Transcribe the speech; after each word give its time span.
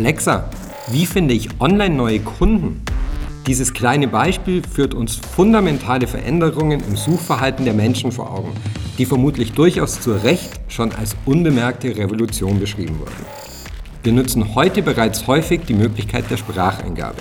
Alexa, 0.00 0.48
wie 0.88 1.04
finde 1.04 1.34
ich 1.34 1.50
online 1.60 1.94
neue 1.94 2.20
Kunden? 2.20 2.80
Dieses 3.46 3.74
kleine 3.74 4.08
Beispiel 4.08 4.62
führt 4.62 4.94
uns 4.94 5.16
fundamentale 5.16 6.06
Veränderungen 6.06 6.82
im 6.88 6.96
Suchverhalten 6.96 7.66
der 7.66 7.74
Menschen 7.74 8.10
vor 8.10 8.32
Augen, 8.32 8.54
die 8.96 9.04
vermutlich 9.04 9.52
durchaus 9.52 10.00
zu 10.00 10.12
Recht 10.12 10.58
schon 10.68 10.92
als 10.92 11.14
unbemerkte 11.26 11.94
Revolution 11.94 12.58
beschrieben 12.58 12.98
wurden. 12.98 13.26
Wir 14.02 14.14
nutzen 14.14 14.54
heute 14.54 14.80
bereits 14.80 15.26
häufig 15.26 15.66
die 15.68 15.74
Möglichkeit 15.74 16.30
der 16.30 16.38
Spracheingabe 16.38 17.20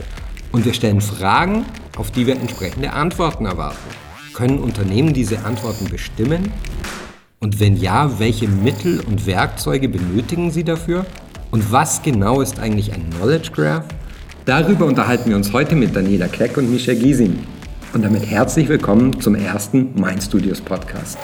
und 0.53 0.63
wir 0.63 0.73
stellen 0.73 1.01
Fragen, 1.01 1.65
auf 1.97 2.11
die 2.11 2.27
wir 2.27 2.35
entsprechende 2.37 2.93
Antworten 2.93 3.45
erwarten. 3.45 3.89
Können 4.33 4.59
Unternehmen 4.59 5.11
diese 5.11 5.43
Antworten 5.43 5.89
bestimmen? 5.89 6.49
Und 7.41 7.59
wenn 7.59 7.75
ja, 7.75 8.19
welche 8.19 8.47
Mittel 8.47 9.01
und 9.01 9.25
Werkzeuge 9.25 9.89
benötigen 9.89 10.49
sie 10.49 10.63
dafür? 10.63 11.05
Und 11.51 11.71
was 11.71 12.03
genau 12.03 12.41
ist 12.41 12.59
eigentlich 12.59 12.93
ein 12.93 13.09
Knowledge 13.09 13.49
Graph? 13.51 13.85
Darüber 14.45 14.85
unterhalten 14.85 15.29
wir 15.29 15.35
uns 15.35 15.51
heute 15.51 15.75
mit 15.75 15.95
Daniela 15.95 16.27
Keck 16.27 16.57
und 16.57 16.71
Michel 16.71 16.95
Gysin. 16.95 17.39
Und 17.91 18.05
damit 18.05 18.29
herzlich 18.29 18.69
willkommen 18.69 19.19
zum 19.19 19.33
ersten 19.33 19.95
Mind 19.99 20.21
Studios 20.21 20.61
Podcast. 20.61 21.17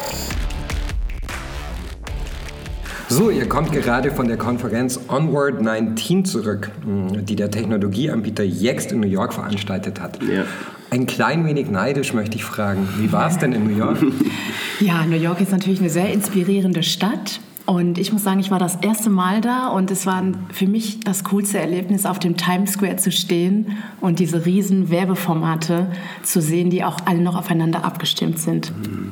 So, 3.07 3.29
ihr 3.29 3.47
kommt 3.47 3.71
gerade 3.71 4.09
von 4.09 4.27
der 4.27 4.37
Konferenz 4.37 4.99
Onward 5.09 5.61
19 5.61 6.25
zurück, 6.25 6.71
die 6.83 7.35
der 7.35 7.51
Technologieanbieter 7.51 8.43
Yext 8.43 8.91
in 8.91 9.01
New 9.01 9.07
York 9.07 9.31
veranstaltet 9.31 10.01
hat. 10.01 10.19
Ja. 10.23 10.45
Ein 10.89 11.05
klein 11.05 11.45
wenig 11.45 11.69
neidisch 11.69 12.13
möchte 12.13 12.35
ich 12.35 12.43
fragen, 12.43 12.89
wie 12.97 13.11
war 13.11 13.29
es 13.29 13.37
denn 13.37 13.53
in 13.53 13.67
New 13.67 13.77
York? 13.77 13.97
Ja, 14.81 15.05
New 15.05 15.15
York 15.15 15.39
ist 15.39 15.53
natürlich 15.53 15.79
eine 15.79 15.89
sehr 15.89 16.11
inspirierende 16.11 16.83
Stadt. 16.83 17.39
Und 17.65 17.97
ich 17.97 18.13
muss 18.13 18.23
sagen, 18.23 18.39
ich 18.39 18.51
war 18.51 18.59
das 18.59 18.75
erste 18.75 19.09
Mal 19.09 19.41
da 19.41 19.69
und 19.69 19.89
es 19.89 20.05
war 20.05 20.23
für 20.51 20.67
mich 20.67 20.99
das 20.99 21.23
coolste 21.23 21.57
Erlebnis, 21.57 22.05
auf 22.05 22.19
dem 22.19 22.37
Times 22.37 22.73
Square 22.73 22.97
zu 22.97 23.11
stehen 23.11 23.77
und 24.01 24.19
diese 24.19 24.45
riesen 24.45 24.91
Werbeformate 24.91 25.91
zu 26.21 26.41
sehen, 26.41 26.69
die 26.69 26.83
auch 26.83 26.97
alle 27.05 27.21
noch 27.21 27.35
aufeinander 27.35 27.83
abgestimmt 27.83 28.39
sind. 28.39 28.71
Mhm. 28.77 29.11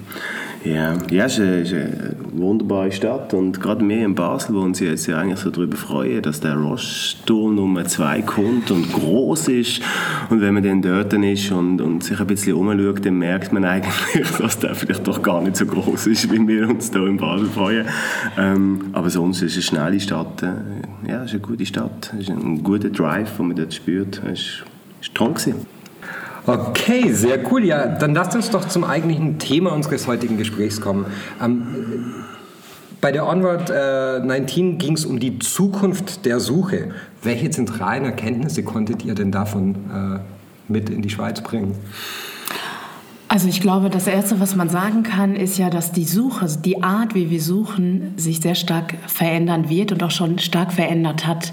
Ja, 0.64 0.97
ja 1.09 1.25
es, 1.25 1.39
ist 1.39 1.73
eine, 1.73 1.83
es 1.83 2.16
wunderbare 2.31 2.92
Stadt 2.92 3.33
und 3.33 3.59
gerade 3.59 3.88
wir 3.88 4.06
in 4.06 4.16
Basel, 4.16 4.56
wo 4.56 4.61
uns 4.61 4.80
jetzt 4.80 5.08
ja 5.08 5.20
eigentlich 5.20 5.39
so 5.39 5.50
darüber 5.50 5.75
freuen, 5.75 6.22
dass 6.22 6.39
der 6.39 6.55
Rossturm 6.55 7.55
Nummer 7.55 7.86
2 7.86 8.22
kommt 8.22 8.72
und 8.72 8.92
groß 8.94 9.50
ist 9.50 9.81
und 10.30 10.42
wenn 10.42 10.53
man 10.53 10.64
dann 10.64 10.81
dort 10.81 11.14
ist 11.14 11.52
und, 11.52 11.81
und 11.81 12.03
sich 12.03 12.20
ein 12.20 12.28
bisschen 12.28 12.53
umschaut, 12.53 13.05
dann 13.05 13.17
merkt 13.20 13.52
man 13.52 13.66
eigentlich, 13.66 14.28
dass 14.39 14.59
der 14.59 14.73
vielleicht 14.73 15.05
doch 15.05 15.22
gar 15.22 15.42
nicht 15.42 15.58
so 15.58 15.66
groß 15.66 16.08
ist, 16.08 16.31
wie 16.31 16.47
wir 16.47 16.70
uns 16.70 16.92
hier 16.92 17.08
in 17.08 17.17
Basel 17.17 17.48
freuen. 17.48 17.86
Ähm, 18.38 18.86
aber 18.94 19.09
sonst 19.09 19.42
ist 19.42 19.58
es 19.58 19.70
eine 19.70 19.80
schnelle 19.81 20.00
Stadt. 20.00 20.44
Äh, 20.44 21.09
ja, 21.09 21.23
es 21.23 21.25
ist 21.25 21.31
eine 21.33 21.42
gute 21.42 21.66
Stadt. 21.66 22.14
Es 22.14 22.30
ist 22.30 22.30
ein 22.30 22.64
guter 22.64 22.89
Drive, 22.89 23.36
den 23.38 23.48
man 23.48 23.55
dort 23.58 23.73
spürt. 23.73 24.22
Es 24.31 24.64
war 24.64 25.14
toll. 25.14 25.33
Gewesen. 25.33 25.83
Okay, 26.45 27.11
sehr 27.13 27.39
cool. 27.52 27.63
Ja, 27.63 27.88
dann 27.88 28.13
lasst 28.13 28.36
uns 28.36 28.49
doch 28.49 28.67
zum 28.67 28.83
eigentlichen 28.83 29.39
Thema 29.39 29.72
unseres 29.72 30.08
heutigen 30.08 30.38
Gesprächs 30.38 30.81
kommen. 30.81 31.05
Ähm, 31.41 32.16
bei 32.99 33.11
der 33.11 33.27
Onward 33.27 33.69
äh, 33.69 34.19
19 34.25 34.77
ging 34.77 34.94
es 34.94 35.05
um 35.05 35.19
die 35.19 35.39
Zukunft 35.39 36.25
der 36.25 36.39
Suche. 36.39 36.91
Welche 37.21 37.49
zentralen 37.49 38.05
Erkenntnisse 38.05 38.64
konntet 38.64 39.03
ihr 39.05 39.16
denn 39.16 39.31
davon 39.31 39.75
äh, 39.75 40.71
mit 40.71 40.89
in 40.89 41.02
die 41.02 41.09
Schweiz 41.09 41.41
bringen? 41.41 41.75
Also 43.30 43.47
ich 43.47 43.61
glaube, 43.61 43.89
das 43.89 44.08
Erste, 44.08 44.39
was 44.39 44.55
man 44.55 44.69
sagen 44.69 45.03
kann, 45.03 45.36
ist 45.36 45.58
ja, 45.58 45.69
dass 45.69 45.91
die 45.91 46.03
Suche, 46.03 46.44
also 46.44 46.59
die 46.59 46.83
Art, 46.83 47.16
wie 47.16 47.30
wir 47.30 47.41
suchen, 47.41 48.14
sich 48.16 48.41
sehr 48.41 48.55
stark 48.55 48.94
verändern 49.08 49.69
wird 49.69 49.91
und 49.91 50.03
auch 50.03 50.11
schon 50.11 50.39
stark 50.39 50.71
verändert 50.71 51.25
hat. 51.25 51.52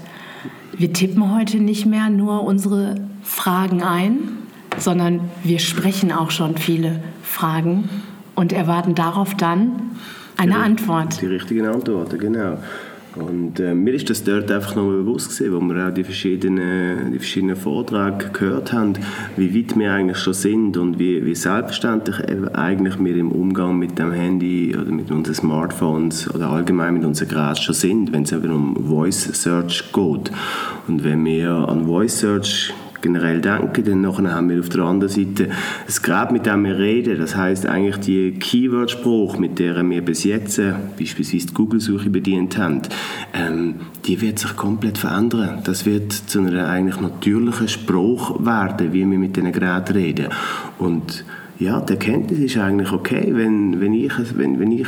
Wir 0.77 0.93
tippen 0.93 1.33
heute 1.33 1.57
nicht 1.57 1.85
mehr 1.85 2.09
nur 2.09 2.43
unsere 2.43 2.95
Fragen 3.23 3.83
ein, 3.83 4.40
sondern 4.81 5.29
wir 5.43 5.59
sprechen 5.59 6.11
auch 6.11 6.31
schon 6.31 6.57
viele 6.57 7.01
Fragen 7.23 7.89
und 8.35 8.53
erwarten 8.53 8.95
darauf 8.95 9.35
dann 9.35 9.91
eine 10.37 10.53
die, 10.53 10.57
Antwort. 10.57 11.21
Die 11.21 11.27
richtigen 11.27 11.65
Antworten, 11.65 12.17
genau. 12.17 12.57
Und 13.15 13.59
äh, 13.59 13.73
mir 13.73 13.93
ist 13.93 14.09
das 14.09 14.23
dort 14.23 14.49
einfach 14.49 14.75
noch 14.75 14.89
bewusst 14.89 15.37
gewesen, 15.37 15.53
wo 15.53 15.59
wir 15.73 15.87
auch 15.87 15.93
die 15.93 16.05
verschiedenen, 16.05 17.11
die 17.11 17.19
verschiedenen 17.19 17.57
Vorträge 17.57 18.29
gehört 18.31 18.71
haben, 18.71 18.93
wie 19.35 19.53
weit 19.53 19.77
wir 19.77 19.91
eigentlich 19.91 20.17
schon 20.17 20.33
sind 20.33 20.77
und 20.77 20.97
wie, 20.97 21.25
wie 21.25 21.35
selbstverständlich 21.35 22.15
eigentlich 22.55 23.03
wir 23.03 23.17
im 23.17 23.33
Umgang 23.33 23.77
mit 23.77 23.99
dem 23.99 24.13
Handy 24.13 24.73
oder 24.73 24.91
mit 24.91 25.11
unseren 25.11 25.35
Smartphones 25.35 26.33
oder 26.33 26.51
allgemein 26.51 26.93
mit 26.93 27.03
unseren 27.03 27.27
Geräten 27.27 27.61
schon 27.61 27.75
sind, 27.75 28.13
wenn 28.13 28.23
es 28.23 28.31
eben 28.31 28.51
um 28.51 28.87
Voice 28.87 29.29
Search 29.33 29.91
geht. 29.91 30.31
Und 30.87 31.03
wenn 31.03 31.25
wir 31.25 31.51
an 31.51 31.85
Voice 31.85 32.19
Search 32.19 32.73
generell 33.01 33.41
denken. 33.41 33.83
Dann 33.83 34.01
nachher 34.01 34.33
haben 34.33 34.49
wir 34.49 34.59
auf 34.59 34.69
der 34.69 34.83
anderen 34.83 35.11
Seite 35.11 35.49
das 35.85 36.01
Gerät, 36.01 36.31
mit 36.31 36.45
dem 36.45 36.65
wir 36.65 36.77
reden. 36.77 37.19
Das 37.19 37.35
heißt 37.35 37.65
eigentlich 37.65 37.97
die 37.97 38.31
Keyword-Spruch, 38.33 39.37
mit 39.37 39.59
der 39.59 39.81
wir 39.89 40.01
bis 40.01 40.23
jetzt 40.23 40.59
äh, 40.59 40.73
beispielsweise 40.97 41.47
die 41.47 41.53
Google-Suche 41.53 42.09
bedient 42.09 42.57
haben, 42.57 42.81
ähm, 43.33 43.75
die 44.05 44.21
wird 44.21 44.39
sich 44.39 44.55
komplett 44.55 44.97
verändern. 44.97 45.61
Das 45.63 45.85
wird 45.85 46.11
zu 46.13 46.39
einer 46.39 46.67
eigentlich 46.67 46.99
natürlichen 46.99 47.67
Spruch 47.67 48.43
werden, 48.45 48.93
wie 48.93 49.09
wir 49.09 49.17
mit 49.17 49.35
diesen 49.35 49.51
Geräten 49.51 49.93
reden. 49.93 50.27
Und 50.79 51.25
ja, 51.59 51.79
die 51.79 51.93
Erkenntnis 51.93 52.39
ist 52.39 52.57
eigentlich 52.57 52.91
okay, 52.91 53.29
wenn, 53.33 53.79
wenn 53.79 53.93
ich, 53.93 54.13
wenn, 54.35 54.59
wenn 54.59 54.71
ich 54.71 54.87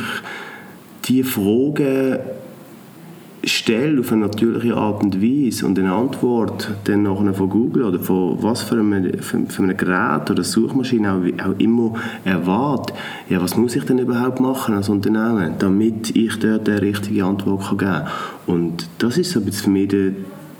die 1.04 1.22
Fragen 1.22 2.18
stelle 3.46 4.00
auf 4.00 4.12
eine 4.12 4.22
natürliche 4.22 4.76
Art 4.76 5.02
und 5.02 5.22
Weise 5.22 5.66
und 5.66 5.78
eine 5.78 5.92
Antwort 5.92 6.70
dann 6.84 7.02
nachher 7.02 7.34
von 7.34 7.48
Google 7.48 7.84
oder 7.84 7.98
von 7.98 8.42
was 8.42 8.62
für 8.62 8.78
einem, 8.78 9.18
für, 9.20 9.46
für 9.46 9.62
einem 9.62 9.76
Gerät 9.76 10.30
oder 10.30 10.44
Suchmaschine 10.44 11.12
auch, 11.12 11.46
auch 11.46 11.58
immer 11.58 11.94
erwartet, 12.24 12.96
ja, 13.28 13.40
was 13.40 13.56
muss 13.56 13.76
ich 13.76 13.84
denn 13.84 13.98
überhaupt 13.98 14.40
machen 14.40 14.74
als 14.74 14.88
Unternehmen, 14.88 15.54
damit 15.58 16.14
ich 16.16 16.38
dort 16.38 16.66
die 16.66 16.72
richtige 16.72 17.24
Antwort 17.24 17.62
kann 17.68 17.78
geben 17.78 17.92
kann. 17.92 18.06
Und 18.46 18.88
das 18.98 19.18
ist 19.18 19.32
so 19.32 19.40
ein 19.40 19.46
bisschen 19.46 19.64
für 19.64 19.70
mich 19.70 19.88
der, 19.88 20.10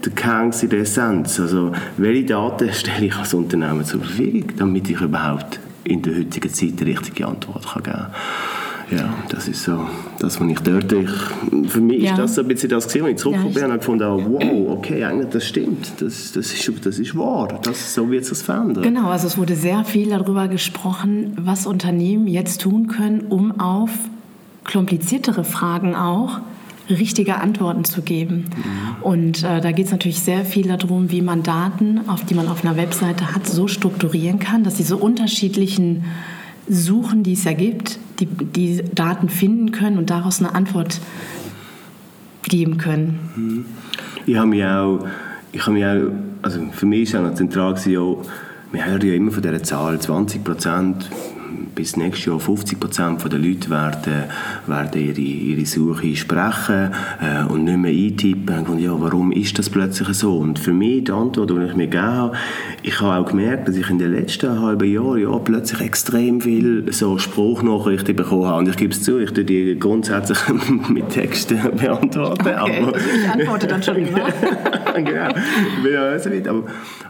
der 0.04 0.12
Kern 0.12 0.52
der 0.62 0.78
Essenz. 0.80 1.40
Also, 1.40 1.72
welche 1.96 2.26
Daten 2.26 2.72
stelle 2.72 3.06
ich 3.06 3.16
als 3.16 3.34
Unternehmen 3.34 3.84
zur 3.84 4.00
Verfügung, 4.00 4.52
damit 4.56 4.90
ich 4.90 5.00
überhaupt 5.00 5.60
in 5.84 6.02
der 6.02 6.16
heutigen 6.16 6.52
Zeit 6.52 6.80
die 6.80 6.84
richtige 6.84 7.26
Antwort 7.26 7.66
kann 7.66 7.82
geben 7.82 7.96
kann 7.96 8.10
ja, 8.90 9.14
das 9.28 9.48
ist 9.48 9.64
so, 9.64 9.86
das, 10.18 10.40
was 10.40 10.48
ich 10.48 10.58
dort, 10.60 10.92
ich, 10.92 11.10
für 11.68 11.80
mich 11.80 12.02
ja. 12.02 12.12
ist 12.12 12.18
das 12.18 12.34
so 12.34 12.42
ein 12.42 12.48
bisschen 12.48 12.70
das 12.70 12.86
gewesen, 12.86 13.08
ich 13.08 13.16
zurückgekommen 13.16 13.54
ja, 13.54 13.60
bin 13.62 13.72
und 13.72 13.78
gefunden 13.78 14.32
wow, 14.32 14.76
okay, 14.78 15.04
eigentlich 15.04 15.30
das 15.30 15.46
stimmt, 15.46 15.92
das, 16.00 16.32
das, 16.32 16.52
ist, 16.52 16.86
das 16.86 16.98
ist 16.98 17.16
wahr, 17.16 17.60
das, 17.62 17.94
so 17.94 18.10
wird 18.10 18.30
es 18.30 18.42
verändern. 18.42 18.82
Genau, 18.82 19.08
also 19.08 19.26
es 19.26 19.38
wurde 19.38 19.56
sehr 19.56 19.84
viel 19.84 20.10
darüber 20.10 20.48
gesprochen, 20.48 21.36
was 21.40 21.66
Unternehmen 21.66 22.26
jetzt 22.26 22.60
tun 22.60 22.88
können, 22.88 23.22
um 23.28 23.58
auf 23.60 23.90
kompliziertere 24.64 25.44
Fragen 25.44 25.94
auch 25.94 26.40
richtige 26.90 27.36
Antworten 27.36 27.84
zu 27.84 28.02
geben. 28.02 28.50
Mhm. 28.56 29.02
Und 29.02 29.42
äh, 29.42 29.60
da 29.60 29.72
geht 29.72 29.86
es 29.86 29.92
natürlich 29.92 30.20
sehr 30.20 30.44
viel 30.44 30.68
darum, 30.68 31.10
wie 31.10 31.22
man 31.22 31.42
Daten, 31.42 32.08
auf 32.08 32.24
die 32.24 32.34
man 32.34 32.48
auf 32.48 32.64
einer 32.64 32.76
Webseite 32.76 33.34
hat, 33.34 33.46
so 33.46 33.68
strukturieren 33.68 34.38
kann, 34.38 34.64
dass 34.64 34.74
diese 34.74 34.96
unterschiedlichen 34.96 36.04
Suchen, 36.68 37.22
die 37.22 37.34
es 37.34 37.44
ja 37.44 37.52
gibt, 37.52 37.98
die, 38.20 38.26
die 38.26 38.82
Daten 38.94 39.28
finden 39.28 39.72
können 39.72 39.98
und 39.98 40.10
daraus 40.10 40.40
eine 40.40 40.54
Antwort 40.54 41.00
geben 42.44 42.78
können. 42.78 43.18
Mhm. 43.36 43.64
Ich 44.26 44.36
habe 44.36 44.48
mich 44.48 44.64
auch, 44.64 45.06
ich 45.52 45.60
habe 45.62 45.72
mich 45.72 45.84
auch, 45.84 46.12
also 46.42 46.60
für 46.72 46.86
mich 46.86 47.02
ist 47.02 47.16
auch 47.16 47.22
noch 47.22 47.34
zentral 47.34 47.76
wir 48.72 48.86
hören 48.86 49.06
ja 49.06 49.14
immer 49.14 49.30
von 49.30 49.42
dieser 49.42 49.62
Zahl, 49.62 50.00
20 50.00 50.42
Prozent 50.42 51.08
bis 51.74 51.96
nächstes 51.96 52.26
Jahr 52.26 52.40
50 52.40 52.80
Prozent 52.80 53.32
der 53.32 53.38
Leute 53.38 53.70
werden, 53.70 54.24
werden 54.66 55.00
ihre, 55.00 55.20
ihre 55.20 55.66
Suche 55.66 56.14
sprechen 56.16 56.90
äh, 57.20 57.44
und 57.44 57.64
nicht 57.64 57.78
mehr 57.78 57.90
eintippen. 57.90 58.66
Und 58.66 58.78
ja, 58.78 58.92
warum 58.98 59.32
ist 59.32 59.58
das 59.58 59.70
plötzlich 59.70 60.08
so? 60.16 60.38
Und 60.38 60.58
für 60.58 60.72
mich 60.72 61.04
die 61.04 61.12
Antwort, 61.12 61.50
die 61.50 61.54
ich 61.54 61.74
mir 61.74 61.86
gegeben 61.86 62.02
habe, 62.02 62.36
ich 62.82 63.00
habe 63.00 63.20
auch 63.20 63.30
gemerkt, 63.30 63.68
dass 63.68 63.76
ich 63.76 63.88
in 63.90 63.98
den 63.98 64.12
letzten 64.12 64.60
halben 64.60 64.90
Jahren 64.90 65.20
ja, 65.20 65.36
plötzlich 65.38 65.80
extrem 65.80 66.40
viel 66.40 66.92
so 66.92 67.18
Spruchnachrichten 67.18 68.16
bekommen 68.16 68.46
habe. 68.46 68.58
Und 68.58 68.68
ich 68.68 68.76
gebe 68.76 68.92
es 68.92 69.02
zu, 69.02 69.18
ich 69.18 69.30
tue 69.32 69.44
die 69.44 69.78
grundsätzlich 69.78 70.38
mit 70.88 71.08
Texten 71.10 71.58
beantworten. 71.76 72.40
Okay, 72.40 72.54
aber, 72.54 72.94
also 72.94 73.08
ich 73.08 73.30
antworte 73.30 73.66
dann 73.66 73.82
schon 73.82 73.96
immer. 73.96 74.20
genau, 74.94 75.30
aber, 76.48 76.64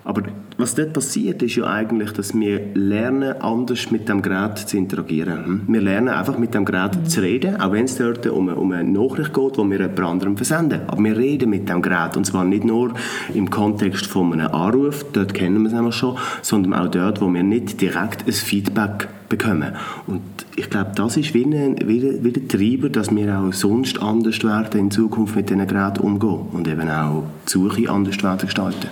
aber 0.04 0.22
was 0.56 0.74
dort 0.74 0.92
passiert, 0.92 1.42
ist 1.42 1.56
ja 1.56 1.64
eigentlich, 1.64 2.12
dass 2.12 2.34
wir 2.34 2.60
lernen, 2.74 3.40
anders 3.40 3.90
mit 3.90 4.08
dem 4.08 4.22
Gerät 4.22 4.33
Gerät 4.34 4.58
zu 4.58 4.76
interagieren. 4.76 5.44
Hm? 5.44 5.60
Wir 5.68 5.80
lernen 5.80 6.08
einfach 6.08 6.38
mit 6.38 6.54
dem 6.54 6.64
Gerät 6.64 6.96
mhm. 6.96 7.06
zu 7.06 7.20
reden, 7.20 7.60
auch 7.60 7.72
wenn 7.72 7.84
es 7.84 7.96
dort 7.96 8.26
um, 8.26 8.48
um 8.48 8.72
eine 8.72 8.88
Nachricht 8.88 9.32
geht, 9.32 9.56
die 9.56 9.70
wir 9.70 9.78
jemand 9.78 10.00
anderem 10.00 10.36
versenden. 10.36 10.80
Aber 10.86 11.02
wir 11.02 11.16
reden 11.16 11.50
mit 11.50 11.68
dem 11.68 11.82
Gerät 11.82 12.16
und 12.16 12.24
zwar 12.24 12.44
nicht 12.44 12.64
nur 12.64 12.94
im 13.32 13.50
Kontext 13.50 14.06
von 14.06 14.32
einem 14.32 14.52
Anruf, 14.52 15.06
dort 15.12 15.34
kennen 15.34 15.62
wir 15.62 15.68
es 15.68 15.74
nämlich 15.74 15.94
schon, 15.94 16.16
sondern 16.42 16.74
auch 16.74 16.90
dort, 16.90 17.20
wo 17.20 17.32
wir 17.32 17.42
nicht 17.42 17.80
direkt 17.80 18.26
ein 18.26 18.32
Feedback 18.32 19.08
bekommen. 19.28 19.72
Und 20.06 20.22
ich 20.56 20.68
glaube, 20.68 20.92
das 20.94 21.16
ist 21.16 21.34
wie 21.34 21.44
ein, 21.44 21.76
wie, 21.86 22.22
wie 22.22 22.32
der 22.32 22.48
Treiber, 22.48 22.88
dass 22.88 23.14
wir 23.14 23.38
auch 23.38 23.52
sonst 23.52 24.00
anders 24.02 24.42
werden 24.44 24.80
in 24.80 24.90
Zukunft 24.90 25.36
mit 25.36 25.48
diesen 25.48 25.66
Geräten 25.66 26.00
umgehen 26.00 26.48
und 26.52 26.68
eben 26.68 26.88
auch 26.88 27.24
die 27.46 27.50
Suche 27.50 27.90
anders 27.90 28.22
werden 28.22 28.46
gestalten. 28.46 28.88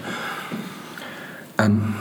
Ähm, 1.58 1.94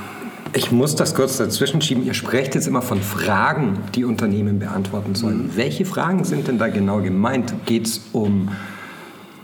ich 0.54 0.72
muss 0.72 0.96
das 0.96 1.16
kurz 1.16 1.38
dazwischen 1.38 1.82
schieben. 1.82 2.06
Ihr 2.06 2.14
sprecht 2.14 2.56
jetzt 2.56 2.68
immer 2.68 2.82
von 2.82 3.02
Fragen, 3.02 3.80
die 3.96 4.04
Unternehmen 4.04 4.60
beantworten 4.60 5.16
sollen. 5.16 5.48
Mhm. 5.48 5.52
Welche 5.56 5.86
Fragen 5.86 6.24
sind 6.24 6.48
denn 6.48 6.58
da 6.58 6.68
genau 6.68 7.02
gemeint? 7.02 7.54
Geht 7.66 7.88
es 7.88 8.02
um 8.12 8.50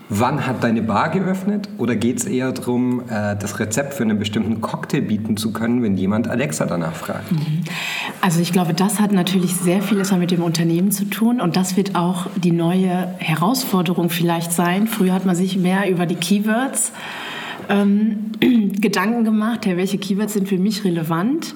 Wann 0.09 0.48
hat 0.48 0.63
deine 0.63 0.81
Bar 0.81 1.09
geöffnet? 1.09 1.68
Oder 1.77 1.98
geht 1.98 2.19
es 2.19 2.25
eher 2.25 2.54
darum, 2.54 3.01
äh, 3.09 3.36
das 3.36 3.59
Rezept 3.59 3.94
für 3.94 4.04
einen 4.04 4.18
bestimmten 4.18 4.62
Cocktail 4.62 5.01
bieten 5.01 5.36
zu 5.36 5.51
können, 5.51 5.83
wenn 5.83 5.98
jemand 5.98 6.30
Alexa 6.30 6.65
danach 6.65 6.95
fragt? 6.95 7.30
Mhm. 7.30 7.63
Also 8.21 8.39
ich 8.39 8.53
glaube, 8.53 8.74
das 8.74 9.01
hat 9.01 9.12
natürlich 9.12 9.56
sehr 9.57 9.81
viel 9.81 9.98
mit 10.18 10.31
dem 10.31 10.44
Unternehmen 10.44 10.92
zu 10.92 11.06
tun 11.06 11.42
und 11.42 11.57
das 11.57 11.75
wird 11.75 11.95
auch 11.95 12.27
die 12.38 12.51
neue 12.51 13.15
Herausforderung 13.18 14.10
vielleicht 14.10 14.53
sein. 14.53 14.88
Früher 14.88 15.13
hat 15.13 15.25
man 15.25 15.36
sich 15.36 15.57
mehr 15.57 15.89
über 15.89 16.06
die 16.06 16.15
Keywords 16.15 16.94
ähm, 17.69 18.31
Gedanken 18.80 19.24
gemacht, 19.24 19.66
ja, 19.66 19.78
welche 19.78 19.98
Keywords 19.98 20.34
sind 20.34 20.48
für 20.48 20.58
mich 20.58 20.84
relevant. 20.84 21.56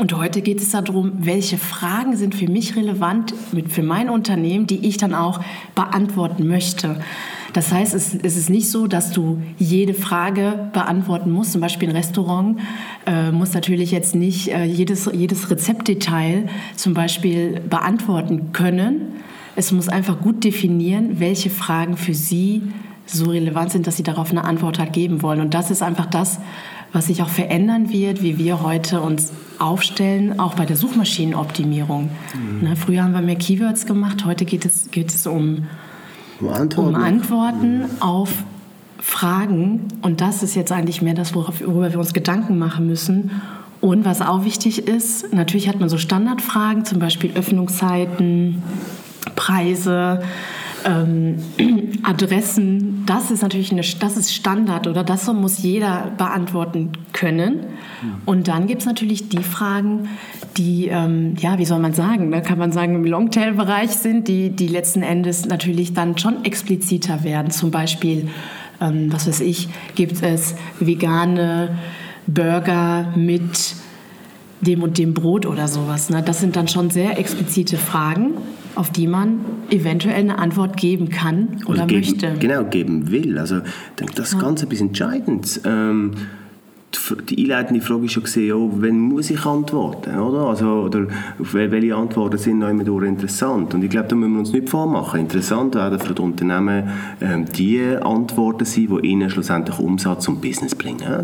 Und 0.00 0.16
heute 0.16 0.40
geht 0.40 0.58
es 0.58 0.70
darum, 0.70 1.12
welche 1.18 1.58
Fragen 1.58 2.16
sind 2.16 2.34
für 2.34 2.50
mich 2.50 2.76
relevant 2.76 3.34
für 3.68 3.82
mein 3.82 4.08
Unternehmen, 4.08 4.66
die 4.66 4.86
ich 4.86 4.96
dann 4.96 5.14
auch 5.14 5.40
beantworten 5.74 6.46
möchte. 6.46 6.96
Das 7.52 7.70
heißt, 7.70 7.92
es, 7.92 8.14
es 8.14 8.38
ist 8.38 8.48
nicht 8.48 8.70
so, 8.70 8.86
dass 8.86 9.10
du 9.10 9.42
jede 9.58 9.92
Frage 9.92 10.70
beantworten 10.72 11.30
musst. 11.30 11.52
Zum 11.52 11.60
Beispiel 11.60 11.90
ein 11.90 11.96
Restaurant 11.96 12.58
äh, 13.06 13.30
muss 13.30 13.52
natürlich 13.52 13.90
jetzt 13.90 14.14
nicht 14.14 14.48
äh, 14.48 14.64
jedes, 14.64 15.10
jedes 15.12 15.50
Rezeptdetail 15.50 16.48
zum 16.74 16.94
Beispiel 16.94 17.60
beantworten 17.60 18.52
können. 18.52 19.12
Es 19.56 19.70
muss 19.72 19.90
einfach 19.90 20.22
gut 20.22 20.44
definieren, 20.44 21.20
welche 21.20 21.50
Fragen 21.50 21.98
für 21.98 22.14
sie 22.14 22.62
so 23.12 23.30
relevant 23.30 23.72
sind, 23.72 23.86
dass 23.86 23.96
sie 23.96 24.02
darauf 24.02 24.30
eine 24.30 24.44
Antwort 24.44 24.78
halt 24.78 24.92
geben 24.92 25.22
wollen. 25.22 25.40
Und 25.40 25.54
das 25.54 25.70
ist 25.70 25.82
einfach 25.82 26.06
das, 26.06 26.38
was 26.92 27.06
sich 27.06 27.22
auch 27.22 27.28
verändern 27.28 27.90
wird, 27.90 28.22
wie 28.22 28.38
wir 28.38 28.62
heute 28.62 29.00
uns 29.00 29.32
aufstellen, 29.58 30.38
auch 30.38 30.54
bei 30.54 30.66
der 30.66 30.76
Suchmaschinenoptimierung. 30.76 32.10
Mhm. 32.34 32.68
Ne, 32.68 32.76
früher 32.76 33.02
haben 33.02 33.12
wir 33.12 33.22
mehr 33.22 33.36
Keywords 33.36 33.86
gemacht, 33.86 34.24
heute 34.24 34.44
geht 34.44 34.64
es, 34.64 34.90
geht 34.90 35.10
es 35.14 35.26
um 35.26 35.66
um 36.40 36.48
Antworten, 36.48 36.94
um 36.94 37.02
Antworten 37.02 37.84
auf 38.00 38.30
Fragen. 38.98 39.88
Und 40.02 40.20
das 40.20 40.42
ist 40.42 40.54
jetzt 40.54 40.72
eigentlich 40.72 41.02
mehr 41.02 41.14
das, 41.14 41.34
worüber 41.34 41.90
wir 41.90 41.98
uns 41.98 42.12
Gedanken 42.12 42.58
machen 42.58 42.86
müssen. 42.86 43.30
Und 43.80 44.04
was 44.04 44.20
auch 44.20 44.44
wichtig 44.44 44.86
ist, 44.86 45.32
natürlich 45.32 45.68
hat 45.68 45.80
man 45.80 45.88
so 45.88 45.98
Standardfragen, 45.98 46.84
zum 46.84 46.98
Beispiel 47.00 47.32
Öffnungszeiten, 47.34 48.62
Preise, 49.34 50.22
ähm, 50.84 51.36
Adressen, 52.02 53.04
das 53.06 53.30
ist 53.30 53.42
natürlich 53.42 53.72
eine, 53.72 53.82
das 54.00 54.16
ist 54.16 54.34
Standard 54.34 54.86
oder 54.86 55.04
das 55.04 55.26
muss 55.32 55.62
jeder 55.62 56.12
beantworten 56.16 56.92
können. 57.12 57.66
Und 58.26 58.48
dann 58.48 58.66
gibt 58.66 58.82
es 58.82 58.86
natürlich 58.86 59.28
die 59.28 59.42
Fragen, 59.42 60.08
die, 60.56 60.88
ähm, 60.88 61.36
ja, 61.38 61.58
wie 61.58 61.64
soll 61.64 61.78
man 61.78 61.92
sagen, 61.92 62.30
da 62.30 62.40
kann 62.40 62.58
man 62.58 62.72
sagen, 62.72 62.96
im 62.96 63.04
Longtail-Bereich 63.04 63.90
sind, 63.90 64.28
die, 64.28 64.50
die 64.50 64.68
letzten 64.68 65.02
Endes 65.02 65.46
natürlich 65.46 65.94
dann 65.94 66.18
schon 66.18 66.44
expliziter 66.44 67.24
werden. 67.24 67.50
Zum 67.50 67.70
Beispiel, 67.70 68.28
ähm, 68.80 69.12
was 69.12 69.28
weiß 69.28 69.40
ich, 69.40 69.68
gibt 69.94 70.22
es 70.22 70.54
vegane 70.80 71.78
Burger 72.26 73.12
mit 73.16 73.74
dem 74.62 74.82
und 74.82 74.96
dem 74.96 75.12
Brot 75.12 75.44
oder 75.44 75.68
sowas. 75.68 76.08
Ne? 76.08 76.22
Das 76.24 76.40
sind 76.40 76.56
dann 76.56 76.68
schon 76.68 76.90
sehr 76.90 77.18
explizite 77.18 77.76
Fragen 77.76 78.34
auf 78.74 78.90
die 78.90 79.06
man 79.06 79.40
eventuell 79.70 80.14
eine 80.14 80.38
Antwort 80.38 80.76
geben 80.76 81.10
kann 81.10 81.60
oder, 81.66 81.84
oder 81.84 81.86
geben, 81.86 82.00
möchte. 82.00 82.34
Genau, 82.38 82.64
geben 82.64 83.10
will. 83.10 83.38
Also 83.38 83.60
das 83.96 84.28
ist 84.28 84.34
ja. 84.34 84.40
ganz 84.40 84.62
etwas 84.62 84.80
Entscheidendes. 84.80 85.60
Ähm, 85.64 86.12
die 87.16 87.38
einleitende 87.38 87.80
Frage 87.80 88.06
ist 88.06 88.12
schon 88.12 88.24
ja, 88.42 88.54
wenn 88.76 88.98
muss 88.98 89.30
ich 89.30 89.44
antworten, 89.44 90.18
oder? 90.18 90.48
Also, 90.48 90.66
oder 90.66 91.06
welche 91.38 91.94
Antworten 91.94 92.38
sind 92.38 92.58
noch 92.58 92.68
immer 92.68 93.02
interessant? 93.02 93.74
Und 93.74 93.82
ich 93.82 93.90
glaube, 93.90 94.08
da 94.08 94.16
müssen 94.16 94.32
wir 94.32 94.40
uns 94.40 94.52
nicht 94.52 94.68
vormachen. 94.68 95.20
Interessant 95.20 95.74
werden 95.74 95.98
für 95.98 96.14
die 96.14 96.22
Unternehmen 96.22 96.88
ähm, 97.20 97.44
die 97.46 97.80
Antworten 97.80 98.64
sein, 98.64 98.88
die 98.88 99.08
ihnen 99.08 99.30
schlussendlich 99.30 99.78
Umsatz 99.78 100.28
und 100.28 100.40
Business 100.40 100.74
bringen. 100.74 101.00
Ja, 101.02 101.22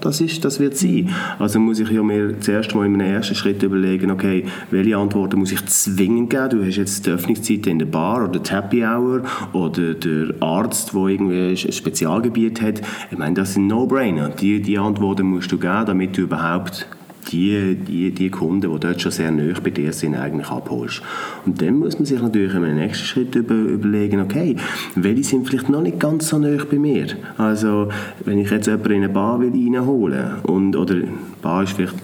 das, 0.00 0.20
ist, 0.20 0.44
das 0.44 0.60
wird 0.60 0.76
sein. 0.76 1.10
Also 1.38 1.58
muss 1.58 1.80
ich 1.80 1.90
ja 1.90 2.02
mir 2.02 2.38
zuerst 2.40 2.74
mal 2.74 2.86
in 2.86 2.94
einem 2.94 3.14
ersten 3.14 3.34
Schritt 3.34 3.62
überlegen, 3.62 4.10
okay, 4.10 4.44
welche 4.70 4.96
Antworten 4.96 5.38
muss 5.38 5.52
ich 5.52 5.64
zwingend 5.66 6.30
geben? 6.30 6.50
Du 6.50 6.64
hast 6.64 6.76
jetzt 6.76 7.06
die 7.06 7.10
Öffnungszeit 7.10 7.66
in 7.66 7.78
der 7.78 7.86
Bar 7.86 8.28
oder 8.28 8.38
die 8.38 8.50
Happy 8.50 8.84
Hour 8.84 9.22
oder 9.52 9.94
der 9.94 10.34
Arzt, 10.40 10.92
der 10.94 11.06
irgendwie 11.06 11.50
ein 11.50 11.56
Spezialgebiet 11.56 12.62
hat. 12.62 12.80
Ich 13.10 13.18
meine, 13.18 13.34
das 13.34 13.54
sind 13.54 13.66
No-Brainer. 13.66 14.30
Die, 14.30 14.60
die 14.60 14.78
Antworten 14.78 15.07
musst 15.22 15.52
du 15.52 15.58
geben, 15.58 15.86
damit 15.86 16.16
du 16.16 16.22
überhaupt 16.22 16.86
die, 17.32 17.74
die, 17.74 18.10
die 18.10 18.30
Kunden, 18.30 18.72
die 18.72 18.80
dort 18.80 19.00
schon 19.00 19.12
sehr 19.12 19.30
nah 19.30 19.52
bei 19.62 19.70
dir 19.70 19.92
sind, 19.92 20.14
eigentlich 20.14 20.48
abholst. 20.48 21.02
Und 21.44 21.60
dann 21.60 21.78
muss 21.78 21.98
man 21.98 22.06
sich 22.06 22.20
natürlich 22.20 22.54
im 22.54 22.74
nächsten 22.74 23.04
Schritt 23.04 23.34
über, 23.34 23.54
überlegen, 23.54 24.20
okay, 24.20 24.56
welche 24.94 25.24
sind 25.24 25.46
vielleicht 25.46 25.68
noch 25.68 25.82
nicht 25.82 26.00
ganz 26.00 26.28
so 26.28 26.38
nah 26.38 26.56
bei 26.70 26.78
mir. 26.78 27.06
Also, 27.36 27.88
wenn 28.24 28.38
ich 28.38 28.50
jetzt 28.50 28.66
jemanden 28.66 28.92
in 28.92 29.04
eine 29.04 29.12
Bar 29.12 29.40
will 29.40 29.50
reinholen 29.50 30.36
und, 30.44 30.76
oder 30.76 30.96
Bar 31.42 31.64
ist 31.64 31.72
vielleicht, 31.72 31.96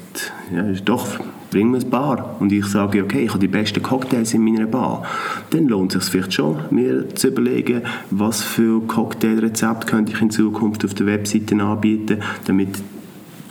ja, 0.54 0.62
ist 0.62 0.88
doch 0.88 1.06
bring 1.50 1.70
mir 1.70 1.78
ein 1.78 1.88
Bar. 1.88 2.34
Und 2.40 2.50
ich 2.50 2.66
sage, 2.66 3.04
okay, 3.04 3.22
ich 3.24 3.30
habe 3.30 3.38
die 3.38 3.46
besten 3.46 3.80
Cocktails 3.80 4.34
in 4.34 4.42
meiner 4.42 4.66
Bar. 4.66 5.04
Dann 5.50 5.68
lohnt 5.68 5.94
es 5.94 6.06
sich 6.06 6.10
vielleicht 6.10 6.34
schon, 6.34 6.56
mir 6.70 7.14
zu 7.14 7.28
überlegen, 7.28 7.82
was 8.10 8.42
für 8.42 8.80
Cocktailrezept 8.80 9.86
könnte 9.86 10.10
ich 10.12 10.20
in 10.20 10.30
Zukunft 10.30 10.84
auf 10.84 10.94
der 10.94 11.06
Webseite 11.06 11.54
anbieten, 11.62 12.18
damit 12.46 12.70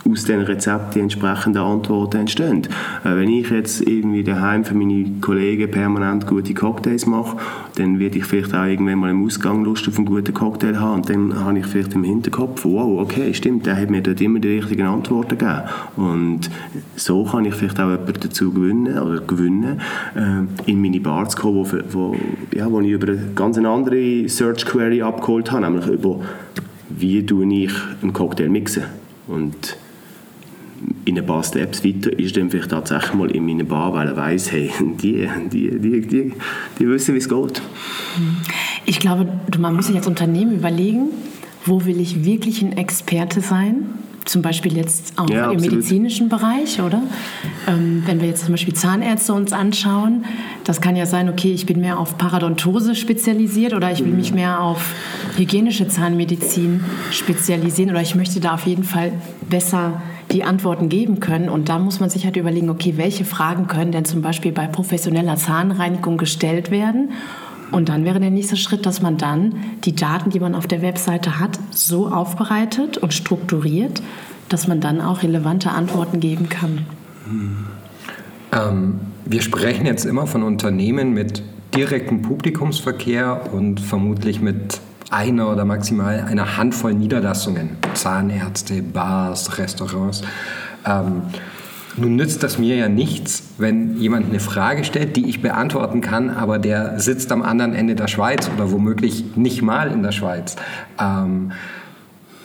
aus 0.08 0.24
diesen 0.24 0.42
Rezepten 0.42 0.92
die 0.94 1.00
entsprechenden 1.00 1.62
Antworten 1.62 2.18
entstehen. 2.18 2.62
Äh, 3.04 3.16
wenn 3.16 3.28
ich 3.28 3.50
jetzt 3.50 3.80
irgendwie 3.80 4.22
daheim 4.22 4.64
für 4.64 4.74
meine 4.74 5.06
Kollegen 5.20 5.70
permanent 5.70 6.26
gute 6.26 6.54
Cocktails 6.54 7.06
mache, 7.06 7.36
dann 7.76 7.98
werde 7.98 8.18
ich 8.18 8.24
vielleicht 8.24 8.54
auch 8.54 8.64
irgendwann 8.64 8.98
mal 8.98 9.10
im 9.10 9.24
Ausgang 9.24 9.64
Lust 9.64 9.88
auf 9.88 9.96
einen 9.96 10.06
guten 10.06 10.34
Cocktail 10.34 10.78
haben. 10.78 11.00
Und 11.00 11.08
dann 11.08 11.44
habe 11.44 11.58
ich 11.58 11.66
vielleicht 11.66 11.94
im 11.94 12.04
Hinterkopf, 12.04 12.64
wow, 12.64 13.00
okay, 13.00 13.32
stimmt, 13.34 13.66
der 13.66 13.76
hat 13.80 13.90
mir 13.90 14.02
dort 14.02 14.20
immer 14.20 14.38
die 14.38 14.58
richtigen 14.58 14.86
Antworten 14.86 15.38
gegeben. 15.38 15.62
Und 15.96 16.50
so 16.96 17.24
kann 17.24 17.44
ich 17.44 17.54
vielleicht 17.54 17.80
auch 17.80 17.90
jemanden 17.90 18.20
dazu 18.20 18.52
gewinnen 18.52 18.98
oder 18.98 19.20
gewinnen, 19.20 19.80
äh, 20.14 20.70
in 20.70 20.82
meine 20.82 21.00
Bar 21.00 21.28
zu 21.28 21.38
kommen, 21.38 21.64
wo, 21.64 21.82
wo, 21.90 22.16
ja, 22.54 22.70
wo 22.70 22.80
ich 22.80 22.90
über 22.90 23.08
eine 23.08 23.30
ganz 23.34 23.58
andere 23.58 24.28
Search 24.28 24.66
Query 24.66 25.02
abgeholt 25.02 25.50
habe, 25.50 25.62
nämlich 25.62 25.86
über 25.86 26.20
wie 26.90 27.18
ich 27.18 27.72
einen 28.02 28.12
Cocktail 28.12 28.48
mixen. 28.48 28.84
Und 29.26 29.76
in 31.04 31.18
ein 31.18 31.26
paar 31.26 31.42
Steps 31.42 31.84
weiter 31.84 32.18
ist 32.18 32.36
dann 32.36 32.50
vielleicht 32.50 32.70
tatsächlich 32.70 33.14
mal 33.14 33.30
in 33.30 33.44
meiner 33.44 33.64
Bar, 33.64 33.92
weil 33.92 34.08
er 34.08 34.16
weiß, 34.16 34.52
hey, 34.52 34.70
die, 35.02 35.28
die, 35.52 35.78
die, 35.78 36.00
die, 36.00 36.32
die 36.78 36.88
wissen, 36.88 37.14
wie 37.14 37.18
es 37.18 37.28
geht. 37.28 37.62
Ich 38.86 39.00
glaube, 39.00 39.26
man 39.58 39.74
muss 39.74 39.86
sich 39.86 39.96
als 39.96 40.06
Unternehmen 40.06 40.56
überlegen, 40.56 41.08
wo 41.64 41.84
will 41.84 42.00
ich 42.00 42.24
wirklich 42.24 42.62
ein 42.62 42.76
Experte 42.76 43.40
sein? 43.40 43.86
Zum 44.24 44.40
Beispiel 44.40 44.74
jetzt 44.74 45.18
auch 45.18 45.28
ja, 45.28 45.50
im 45.50 45.60
medizinischen 45.60 46.30
Bereich, 46.30 46.80
oder? 46.80 47.02
Ähm, 47.66 48.02
wenn 48.06 48.22
wir 48.22 48.28
jetzt 48.28 48.44
zum 48.44 48.54
Beispiel 48.54 48.72
Zahnärzte 48.72 49.34
uns 49.34 49.52
anschauen, 49.52 50.24
das 50.64 50.80
kann 50.80 50.96
ja 50.96 51.04
sein, 51.04 51.28
okay, 51.28 51.52
ich 51.52 51.66
bin 51.66 51.80
mehr 51.80 51.98
auf 51.98 52.16
Paradontose 52.16 52.94
spezialisiert 52.94 53.74
oder 53.74 53.92
ich 53.92 54.02
will 54.02 54.12
mich 54.12 54.32
mehr 54.32 54.62
auf 54.62 54.94
hygienische 55.36 55.88
Zahnmedizin 55.88 56.82
spezialisieren 57.10 57.90
oder 57.90 58.00
ich 58.00 58.14
möchte 58.14 58.40
da 58.40 58.54
auf 58.54 58.66
jeden 58.66 58.84
Fall 58.84 59.12
besser 59.50 60.00
die 60.34 60.44
Antworten 60.44 60.88
geben 60.88 61.20
können. 61.20 61.48
Und 61.48 61.68
da 61.68 61.78
muss 61.78 62.00
man 62.00 62.10
sich 62.10 62.24
halt 62.24 62.36
überlegen, 62.36 62.68
okay, 62.68 62.94
welche 62.96 63.24
Fragen 63.24 63.66
können 63.68 63.92
denn 63.92 64.04
zum 64.04 64.20
Beispiel 64.20 64.52
bei 64.52 64.66
professioneller 64.66 65.36
Zahnreinigung 65.36 66.18
gestellt 66.18 66.70
werden? 66.70 67.12
Und 67.70 67.88
dann 67.88 68.04
wäre 68.04 68.20
der 68.20 68.30
nächste 68.30 68.56
Schritt, 68.56 68.84
dass 68.84 69.00
man 69.00 69.16
dann 69.16 69.54
die 69.84 69.94
Daten, 69.94 70.30
die 70.30 70.40
man 70.40 70.54
auf 70.54 70.66
der 70.66 70.82
Webseite 70.82 71.40
hat, 71.40 71.58
so 71.70 72.08
aufbereitet 72.08 72.98
und 72.98 73.14
strukturiert, 73.14 74.02
dass 74.48 74.68
man 74.68 74.80
dann 74.80 75.00
auch 75.00 75.22
relevante 75.22 75.70
Antworten 75.70 76.20
geben 76.20 76.48
kann. 76.48 76.86
Ähm, 78.52 79.00
wir 79.24 79.40
sprechen 79.40 79.86
jetzt 79.86 80.04
immer 80.04 80.26
von 80.26 80.42
Unternehmen 80.42 81.14
mit 81.14 81.42
direktem 81.74 82.22
Publikumsverkehr 82.22 83.52
und 83.52 83.80
vermutlich 83.80 84.40
mit 84.40 84.80
einer 85.14 85.50
oder 85.50 85.64
maximal 85.64 86.26
einer 86.28 86.56
Handvoll 86.56 86.92
Niederlassungen, 86.92 87.76
Zahnärzte, 87.94 88.82
Bars, 88.82 89.58
Restaurants. 89.58 90.22
Ähm, 90.84 91.22
Nun 91.96 92.16
nützt 92.16 92.42
das 92.42 92.58
mir 92.58 92.74
ja 92.74 92.88
nichts, 92.88 93.44
wenn 93.56 93.96
jemand 93.98 94.28
eine 94.28 94.40
Frage 94.40 94.82
stellt, 94.84 95.14
die 95.14 95.28
ich 95.28 95.40
beantworten 95.40 96.00
kann, 96.00 96.30
aber 96.30 96.58
der 96.58 96.98
sitzt 96.98 97.30
am 97.30 97.42
anderen 97.42 97.74
Ende 97.74 97.94
der 97.94 98.08
Schweiz 98.08 98.50
oder 98.52 98.72
womöglich 98.72 99.36
nicht 99.36 99.62
mal 99.62 99.92
in 99.92 100.02
der 100.02 100.10
Schweiz. 100.10 100.56
Ähm, 101.00 101.52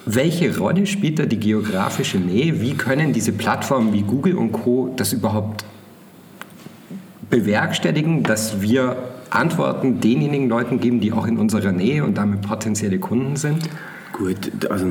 welche 0.06 0.56
Rolle 0.56 0.86
spielt 0.86 1.18
da 1.18 1.26
die 1.26 1.40
geografische 1.40 2.20
Nähe? 2.20 2.62
Wie 2.62 2.76
können 2.76 3.14
diese 3.14 3.32
Plattformen 3.32 3.94
wie 3.94 4.04
Google 4.04 4.36
und 4.36 4.52
Co. 4.52 4.94
das 4.96 5.14
überhaupt 5.14 5.66
bewerkstelligen, 7.30 8.24
dass 8.24 8.62
wir 8.62 8.98
Antworten 9.30 10.00
denjenigen 10.00 10.50
Leuten 10.50 10.80
geben, 10.80 11.00
die 11.00 11.14
auch 11.14 11.28
in 11.28 11.38
unserer 11.38 11.72
Nähe 11.72 12.04
und 12.04 12.18
damit 12.18 12.42
potenzielle 12.42 13.00
Kunden 13.00 13.36
sind? 13.36 13.70
Gut, 14.14 14.52
also 14.70 14.86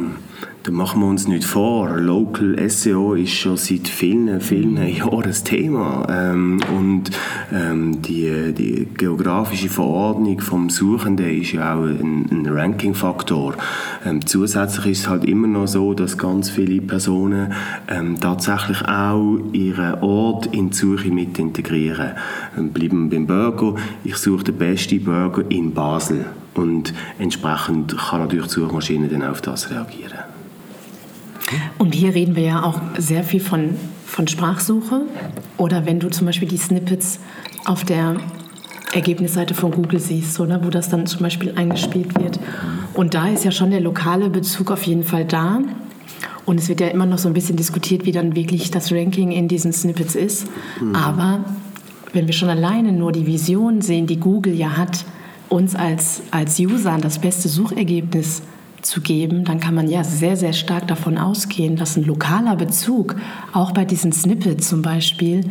da 0.68 0.75
machen 0.75 1.00
wir 1.00 1.06
uns 1.06 1.26
nicht 1.26 1.44
vor. 1.44 1.96
Local 1.96 2.68
SEO 2.68 3.14
ist 3.14 3.32
schon 3.32 3.56
seit 3.56 3.88
vielen, 3.88 4.38
vielen 4.42 4.76
Jahren 4.76 5.25
ein 5.25 5.44
Thema. 5.44 6.06
Ähm, 6.10 6.60
und 6.76 7.10
ähm, 7.50 8.02
die, 8.02 8.52
die 8.52 8.87
geografische 8.94 9.70
Verordnung 9.70 10.38
vom 10.40 10.68
Suchenden 10.68 11.40
ist 11.40 11.52
ja 11.52 11.75
auch 11.75 11.84
ein, 11.84 12.26
ein 12.30 12.46
Ranking-Faktor. 12.46 13.54
Ähm, 14.04 14.26
zusätzlich 14.26 14.87
ist 14.87 15.00
es 15.00 15.08
halt 15.08 15.25
immer 15.25 15.46
noch 15.46 15.68
so, 15.68 15.94
dass 15.94 16.18
ganz 16.18 16.50
viele 16.50 16.82
Personen 16.82 17.54
ähm, 17.88 18.20
tatsächlich 18.20 18.87
auch 18.87 19.38
ihren 19.54 19.94
Ort 20.02 20.48
in 20.54 20.68
die 20.68 20.76
Suche 20.76 21.08
mit 21.08 21.38
integrieren. 21.38 22.10
Ähm, 22.58 22.72
bleiben 22.72 23.10
wir 23.10 23.16
beim 23.16 23.26
Burger. 23.26 23.80
Ich 24.04 24.16
suche 24.16 24.44
den 24.44 24.56
besten 24.56 25.02
Burger 25.02 25.44
in 25.48 25.72
Basel. 25.72 26.26
Und 26.52 26.92
entsprechend 27.18 27.96
kann 27.96 28.20
natürlich 28.20 28.48
die 28.48 28.52
Suchmaschine 28.52 29.08
dann 29.08 29.22
auf 29.22 29.40
das 29.40 29.70
reagieren. 29.70 30.27
Und 31.78 31.94
hier 31.94 32.14
reden 32.14 32.36
wir 32.36 32.42
ja 32.42 32.62
auch 32.62 32.80
sehr 32.96 33.24
viel 33.24 33.40
von, 33.40 33.76
von 34.06 34.28
Sprachsuche. 34.28 35.02
Oder 35.56 35.86
wenn 35.86 36.00
du 36.00 36.10
zum 36.10 36.26
Beispiel 36.26 36.48
die 36.48 36.56
Snippets 36.56 37.20
auf 37.64 37.84
der 37.84 38.16
Ergebnisseite 38.92 39.54
von 39.54 39.70
Google 39.70 40.00
siehst, 40.00 40.40
oder, 40.40 40.64
wo 40.64 40.70
das 40.70 40.88
dann 40.88 41.06
zum 41.06 41.20
Beispiel 41.20 41.52
eingespielt 41.56 42.18
wird. 42.18 42.40
Und 42.94 43.14
da 43.14 43.28
ist 43.28 43.44
ja 43.44 43.50
schon 43.50 43.70
der 43.70 43.80
lokale 43.80 44.30
Bezug 44.30 44.70
auf 44.70 44.84
jeden 44.84 45.04
Fall 45.04 45.24
da. 45.24 45.60
Und 46.46 46.58
es 46.58 46.68
wird 46.68 46.80
ja 46.80 46.88
immer 46.88 47.04
noch 47.04 47.18
so 47.18 47.28
ein 47.28 47.34
bisschen 47.34 47.56
diskutiert, 47.56 48.06
wie 48.06 48.12
dann 48.12 48.34
wirklich 48.34 48.70
das 48.70 48.90
Ranking 48.90 49.32
in 49.32 49.48
diesen 49.48 49.72
Snippets 49.72 50.14
ist. 50.14 50.46
Mhm. 50.80 50.94
Aber 50.94 51.44
wenn 52.14 52.26
wir 52.26 52.32
schon 52.32 52.48
alleine 52.48 52.92
nur 52.92 53.12
die 53.12 53.26
Vision 53.26 53.82
sehen, 53.82 54.06
die 54.06 54.18
Google 54.18 54.54
ja 54.54 54.76
hat, 54.76 55.04
uns 55.50 55.74
als, 55.74 56.22
als 56.30 56.58
User 56.58 56.96
das 57.00 57.18
beste 57.18 57.48
Suchergebnis 57.48 58.36
zu 58.36 58.57
geben, 59.02 59.44
dann 59.44 59.61
kann 59.61 59.75
man 59.75 59.88
ja 59.88 60.04
sehr, 60.04 60.37
sehr 60.37 60.52
stark 60.52 60.87
davon 60.87 61.18
ausgehen, 61.18 61.76
dass 61.76 61.97
ein 61.97 62.04
lokaler 62.04 62.56
Bezug 62.56 63.16
auch 63.52 63.73
bei 63.73 63.85
diesen 63.85 64.12
Snippets 64.12 64.68
zum 64.68 64.82
Beispiel 64.82 65.44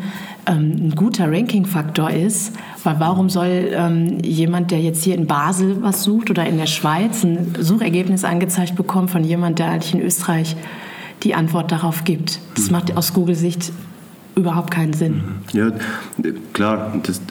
ähm, 0.45 0.87
ein 0.87 0.95
guter 0.95 1.31
Ranking-Faktor 1.31 2.11
ist. 2.11 2.53
Weil 2.83 2.99
warum 2.99 3.29
soll 3.29 3.69
ähm, 3.71 4.19
jemand, 4.23 4.71
der 4.71 4.79
jetzt 4.81 5.03
hier 5.03 5.15
in 5.15 5.27
Basel 5.27 5.81
was 5.81 6.03
sucht 6.03 6.29
oder 6.29 6.45
in 6.45 6.57
der 6.57 6.67
Schweiz 6.67 7.23
ein 7.23 7.55
Suchergebnis 7.59 8.23
angezeigt 8.23 8.75
bekommen 8.75 9.07
von 9.07 9.23
jemand, 9.23 9.59
der 9.59 9.71
eigentlich 9.71 9.93
in 9.93 10.01
Österreich 10.01 10.55
die 11.23 11.35
Antwort 11.35 11.71
darauf 11.71 12.03
gibt? 12.03 12.39
Das 12.55 12.67
mhm. 12.67 12.71
macht 12.73 12.97
aus 12.97 13.13
Google-Sicht 13.13 13.71
überhaupt 14.35 14.71
keinen 14.71 14.93
Sinn. 14.93 15.23
Ja, 15.51 15.71
klar, 16.53 16.93
das, 17.03 17.21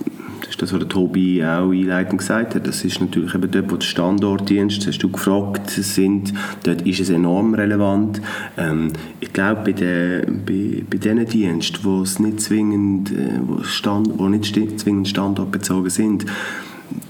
ist 0.44 0.60
das, 0.60 0.72
was 0.72 0.78
der 0.78 0.88
Tobi 0.88 1.42
auch 1.42 1.70
einleitend 1.70 2.18
gesagt 2.18 2.54
hat. 2.54 2.66
Das 2.66 2.84
ist 2.84 3.00
natürlich 3.00 3.34
eben 3.34 3.50
dort, 3.50 3.70
wo 3.70 3.76
die 3.76 3.86
Standortdienste, 3.86 4.88
hast 4.88 5.02
du 5.02 5.08
gefragt, 5.10 5.70
sind, 5.70 6.32
dort 6.64 6.82
ist 6.82 7.00
es 7.00 7.10
enorm 7.10 7.54
relevant. 7.54 8.20
Ähm, 8.56 8.92
ich 9.20 9.32
glaube, 9.32 9.62
bei, 9.64 9.72
den, 9.72 10.44
bei, 10.44 10.82
bei 10.88 10.98
diesen 10.98 11.26
Diensten, 11.26 11.78
wo 11.82 12.02
es 12.02 12.18
nicht 12.18 12.40
zwingend, 12.40 13.10
äh, 13.12 13.40
wo, 13.46 13.62
Stand, 13.62 14.18
wo 14.18 14.28
nicht 14.28 14.46
zwingend 14.80 15.08
standortbezogen 15.08 15.90
sind, 15.90 16.26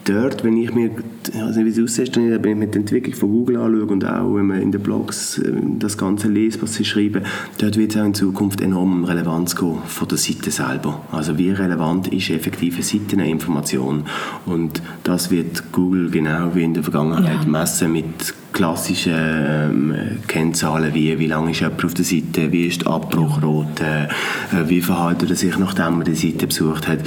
dort, 0.05 0.45
wenn 0.45 0.57
ich 0.57 0.75
mir, 0.75 0.91
nicht, 0.91 1.05
wie 1.33 1.69
es 1.69 1.79
aussieht, 1.79 2.17
wenn 2.17 2.35
ich 2.35 2.57
mir 2.57 2.67
die 2.67 2.79
Entwicklung 2.79 3.15
von 3.15 3.31
Google 3.31 3.57
anschaue 3.57 3.87
und 3.87 4.05
auch 4.05 4.35
wenn 4.35 4.47
man 4.47 4.61
in 4.61 4.73
den 4.73 4.83
Blogs 4.83 5.39
äh, 5.39 5.53
das 5.79 5.99
Ganze 5.99 6.29
liest, 6.29 6.63
was 6.63 6.75
sie 6.75 6.85
schreiben, 6.85 7.23
dort 7.59 7.77
wird 7.77 7.95
es 7.95 8.01
auch 8.01 8.05
in 8.05 8.15
Zukunft 8.15 8.61
enorm 8.61 9.05
Relevanz 9.05 9.57
gehen 9.57 9.79
von 9.87 10.09
der 10.09 10.19
Seite 10.19 10.51
selber. 10.51 11.05
Also 11.13 11.39
wie 11.39 11.51
relevant 11.51 12.09
ist 12.09 12.31
effektiv 12.31 12.75
eine 12.75 12.85
Seiteninformation 12.85 14.05
und 14.47 14.83
das 15.05 15.31
wird 15.31 15.73
Google 15.73 16.11
genau 16.11 16.55
wie 16.55 16.65
in 16.65 16.75
der 16.75 16.83
Vergangenheit 16.83 17.45
ja. 17.45 17.49
messen 17.49 17.93
mit 17.93 18.35
klassischen 18.53 19.15
ähm, 19.17 19.95
Kennzahlen 20.27 20.95
wie 20.95 21.19
wie 21.19 21.27
lange 21.27 21.51
ist 21.51 21.61
jemand 21.61 21.85
auf 21.85 21.95
der 21.95 22.05
Seite, 22.05 22.53
wie 22.53 22.67
ist 22.67 22.83
die 22.83 22.87
Abbruchrote, 22.87 23.85
äh, 23.85 24.69
wie 24.69 24.81
verhält 24.81 25.29
er 25.29 25.37
sich, 25.37 25.59
nachdem 25.59 26.01
er 26.01 26.05
die 26.05 26.15
Seite 26.15 26.47
besucht 26.47 26.89
hat. 26.89 27.01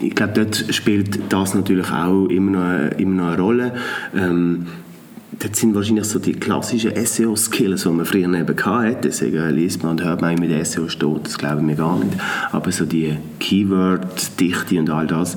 Ich 0.00 0.14
glaube, 0.14 0.32
dort 0.34 0.64
spielt 0.74 1.32
das 1.32 1.54
natürlich 1.54 1.90
auch 1.90 2.26
immer 2.26 2.50
noch, 2.50 2.98
immer 2.98 3.22
noch 3.22 3.32
eine 3.32 3.42
Rolle. 3.42 3.72
Ähm, 4.16 4.66
das 5.38 5.60
sind 5.60 5.74
wahrscheinlich 5.74 6.06
so 6.06 6.18
die 6.18 6.32
klassischen 6.32 6.92
SEO-Skills, 6.94 7.82
die 7.84 7.88
man 7.90 8.06
früher 8.06 8.32
eben 8.32 8.64
hatte. 8.64 9.12
Sagen, 9.12 9.54
liest 9.54 9.82
man 9.82 9.92
und 9.92 10.04
hört 10.04 10.20
man 10.20 10.34
mit 10.34 10.66
SEO 10.66 10.88
steht, 10.88 11.26
das 11.26 11.38
glauben 11.38 11.68
wir 11.68 11.76
gar 11.76 11.98
nicht. 11.98 12.18
Aber 12.50 12.72
so 12.72 12.84
die 12.84 13.16
Keyword-Dichte 13.38 14.80
und 14.80 14.90
all 14.90 15.06
das 15.06 15.36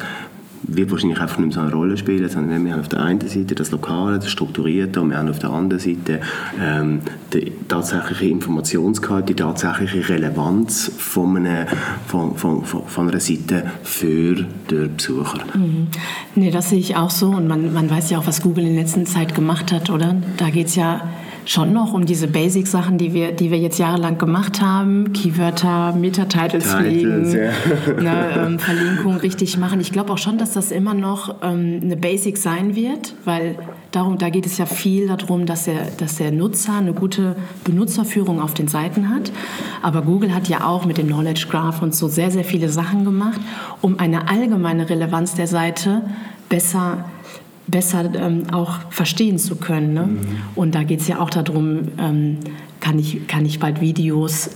wird 0.64 0.92
wahrscheinlich 0.92 1.20
einfach 1.20 1.38
nicht 1.38 1.48
mehr 1.48 1.56
so 1.56 1.62
eine 1.62 1.74
Rolle 1.74 1.98
spielen, 1.98 2.30
sondern 2.30 2.64
wir 2.64 2.74
haben 2.74 2.82
auf 2.82 2.88
der 2.88 3.02
einen 3.02 3.22
Seite 3.22 3.56
das 3.56 3.72
Lokale, 3.72 4.18
das 4.18 4.30
Strukturierte 4.30 5.02
und 5.02 5.10
wir 5.10 5.18
haben 5.18 5.30
auf 5.30 5.40
der 5.40 5.50
anderen 5.50 5.80
Seite 5.80 6.22
ähm, 6.60 7.02
die 7.34 7.52
tatsächliche 7.68 8.26
Informationsgehalt, 8.26 9.30
die 9.30 9.34
tatsächliche 9.34 10.08
Relevanz 10.10 10.92
von 10.98 11.38
einer, 11.38 11.68
von, 12.08 12.36
von, 12.36 12.64
von 12.64 13.10
einer 13.10 13.20
Seite 13.20 13.72
für 13.84 14.36
den 14.70 14.96
Besucher. 14.96 15.40
Mhm. 15.54 15.88
Nee, 16.36 16.52
das 16.52 16.70
sehe 16.70 16.80
ich 16.80 16.96
auch 16.96 17.10
so 17.10 17.30
und 17.30 17.48
man, 17.48 17.74
man 17.74 17.90
weiß 17.90 18.10
ja 18.12 18.20
auch, 18.20 18.28
was 18.28 18.42
Google 18.42 18.66
in 18.66 18.76
letzter 18.76 19.06
Zeit 19.06 19.36
gemacht 19.36 19.72
hat, 19.72 19.90
oder? 19.90 20.16
Da 20.38 20.50
geht 20.50 20.68
es 20.68 20.76
ja 20.76 21.02
schon 21.52 21.74
noch 21.74 21.94
um 21.94 22.06
diese 22.06 22.28
Basic-Sachen, 22.28 22.98
die 22.98 23.14
wir, 23.14 23.34
die 23.34 23.52
wir 23.52 23.58
jetzt 23.58 23.78
jahrelang 23.78 24.18
gemacht 24.18 24.62
haben. 24.62 25.12
Keywörter, 25.12 25.94
Meta-Titles 25.94 26.74
pflegen, 26.74 27.30
ja. 27.30 27.52
ne, 28.02 28.46
ähm, 28.48 28.60
Verlinkung 28.60 29.18
richtig 29.18 29.58
machen. 29.58 29.82
Ich 29.82 29.92
glaube 29.92 30.14
auch 30.14 30.18
schon, 30.18 30.38
dass 30.38 30.54
das 30.54 30.72
immer 30.72 30.94
noch 30.94 31.36
ähm, 31.44 31.82
eine 31.84 31.98
Basic 31.98 32.38
sein 32.38 32.76
wird, 32.76 33.16
weil 33.26 33.58
darum, 33.92 34.18
da 34.18 34.30
geht 34.30 34.46
es 34.46 34.58
ja 34.58 34.66
viel 34.66 35.08
darum, 35.08 35.46
dass 35.46 35.66
der, 35.66 35.88
dass 35.98 36.16
der 36.16 36.32
Nutzer 36.32 36.78
eine 36.78 36.94
gute 36.94 37.36
Benutzerführung 37.66 38.42
auf 38.42 38.54
den 38.54 38.70
Seiten 38.70 39.10
hat. 39.10 39.32
Aber 39.82 40.04
Google 40.04 40.34
hat 40.34 40.48
ja 40.48 40.66
auch 40.66 40.86
mit 40.86 40.98
dem 40.98 41.08
Knowledge 41.08 41.48
Graph 41.50 41.82
und 41.82 41.94
so 41.94 42.08
sehr, 42.08 42.32
sehr 42.32 42.46
viele 42.46 42.70
Sachen 42.70 43.04
gemacht, 43.04 43.42
um 43.82 44.00
eine 44.00 44.30
allgemeine 44.30 44.90
Relevanz 44.90 45.36
der 45.36 45.48
Seite 45.48 46.02
besser 46.48 47.04
zu 47.04 47.21
besser 47.72 48.14
ähm, 48.14 48.44
auch 48.52 48.80
verstehen 48.90 49.40
zu 49.40 49.56
können. 49.56 49.94
Ne? 49.94 50.04
Mhm. 50.04 50.20
Und 50.56 50.76
da 50.76 50.84
geht 50.84 51.02
es 51.02 51.08
ja 51.08 51.20
auch 51.20 51.30
darum, 51.30 51.88
ähm, 51.98 52.38
kann, 52.80 53.00
ich, 53.00 53.28
kann 53.28 53.46
ich 53.46 53.60
bald 53.60 53.82
Videos 53.82 54.50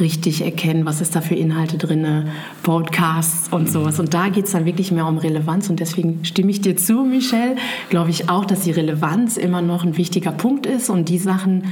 richtig 0.00 0.42
erkennen, 0.42 0.86
was 0.86 1.00
ist 1.00 1.16
da 1.16 1.20
für 1.20 1.34
Inhalte 1.34 1.76
drin, 1.76 2.28
Podcasts 2.62 3.48
und 3.52 3.62
mhm. 3.62 3.68
sowas. 3.68 3.98
Und 3.98 4.14
da 4.14 4.28
geht 4.28 4.44
es 4.44 4.52
dann 4.52 4.64
wirklich 4.64 4.92
mehr 4.92 5.06
um 5.06 5.18
Relevanz. 5.18 5.68
Und 5.70 5.80
deswegen 5.80 6.24
stimme 6.24 6.50
ich 6.50 6.60
dir 6.60 6.76
zu, 6.76 7.04
Michelle, 7.04 7.56
glaube 7.88 8.10
ich 8.10 8.28
auch, 8.28 8.44
dass 8.44 8.60
die 8.60 8.70
Relevanz 8.70 9.36
immer 9.36 9.62
noch 9.62 9.84
ein 9.84 9.96
wichtiger 9.96 10.32
Punkt 10.32 10.66
ist 10.66 10.90
und 10.90 11.08
die 11.08 11.18
Sachen, 11.18 11.64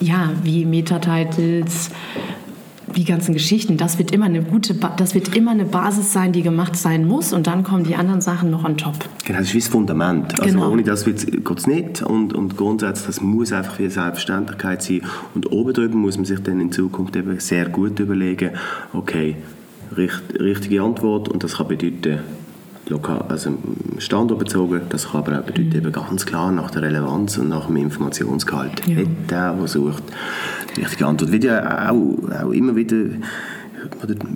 ja, 0.00 0.30
wie 0.42 0.64
Metatitles, 0.64 1.90
die 2.98 3.04
ganzen 3.04 3.32
Geschichten, 3.32 3.76
das 3.76 3.98
wird 3.98 4.10
immer 4.10 4.26
eine 4.26 4.42
gute, 4.42 4.74
das 4.74 5.14
wird 5.14 5.34
immer 5.36 5.52
eine 5.52 5.64
Basis 5.64 6.12
sein, 6.12 6.32
die 6.32 6.42
gemacht 6.42 6.74
sein 6.74 7.06
muss 7.06 7.32
und 7.32 7.46
dann 7.46 7.62
kommen 7.62 7.84
die 7.84 7.94
anderen 7.94 8.20
Sachen 8.20 8.50
noch 8.50 8.64
on 8.64 8.76
top. 8.76 8.94
Genau, 9.24 9.38
das 9.38 9.48
ist 9.48 9.54
wie 9.54 9.60
das 9.60 9.68
Fundament. 9.68 10.40
Also 10.40 10.54
genau. 10.54 10.70
ohne 10.72 10.82
das 10.82 11.04
geht 11.04 11.28
es 11.56 11.66
nicht 11.66 12.02
und, 12.02 12.32
und 12.32 12.56
grundsätzlich, 12.56 13.06
das 13.06 13.20
muss 13.20 13.52
einfach 13.52 13.78
wie 13.78 13.88
Selbstverständlichkeit 13.88 14.82
sein 14.82 15.02
und 15.34 15.52
oben 15.52 15.72
drüber 15.72 15.94
muss 15.94 16.16
man 16.16 16.24
sich 16.24 16.40
dann 16.40 16.60
in 16.60 16.72
Zukunft 16.72 17.14
eben 17.14 17.38
sehr 17.38 17.68
gut 17.68 18.00
überlegen, 18.00 18.50
okay, 18.92 19.36
richt, 19.96 20.22
richtige 20.38 20.82
Antwort 20.82 21.28
und 21.28 21.44
das 21.44 21.56
kann 21.56 21.68
bedeuten, 21.68 22.18
lokal, 22.90 23.24
also 23.28 23.52
standortbezogen, 23.98 24.82
das 24.88 25.10
kann 25.10 25.22
aber 25.22 25.40
auch 25.40 25.44
bedeuten, 25.44 25.68
mhm. 25.68 25.76
eben 25.76 25.92
ganz 25.92 26.26
klar 26.26 26.52
nach 26.52 26.70
der 26.70 26.82
Relevanz 26.82 27.38
und 27.38 27.48
nach 27.48 27.66
dem 27.66 27.76
Informationsgehalt. 27.76 28.86
Ja. 28.86 28.96
Hat 28.96 29.06
der, 29.30 29.52
der 29.54 29.68
sucht, 29.68 30.02
die 30.76 30.82
richtige 30.82 31.06
Antwort. 31.06 31.32
Wird 31.32 31.44
ja 31.44 31.90
auch, 31.90 32.16
auch 32.42 32.50
immer 32.50 32.76
wieder 32.76 32.96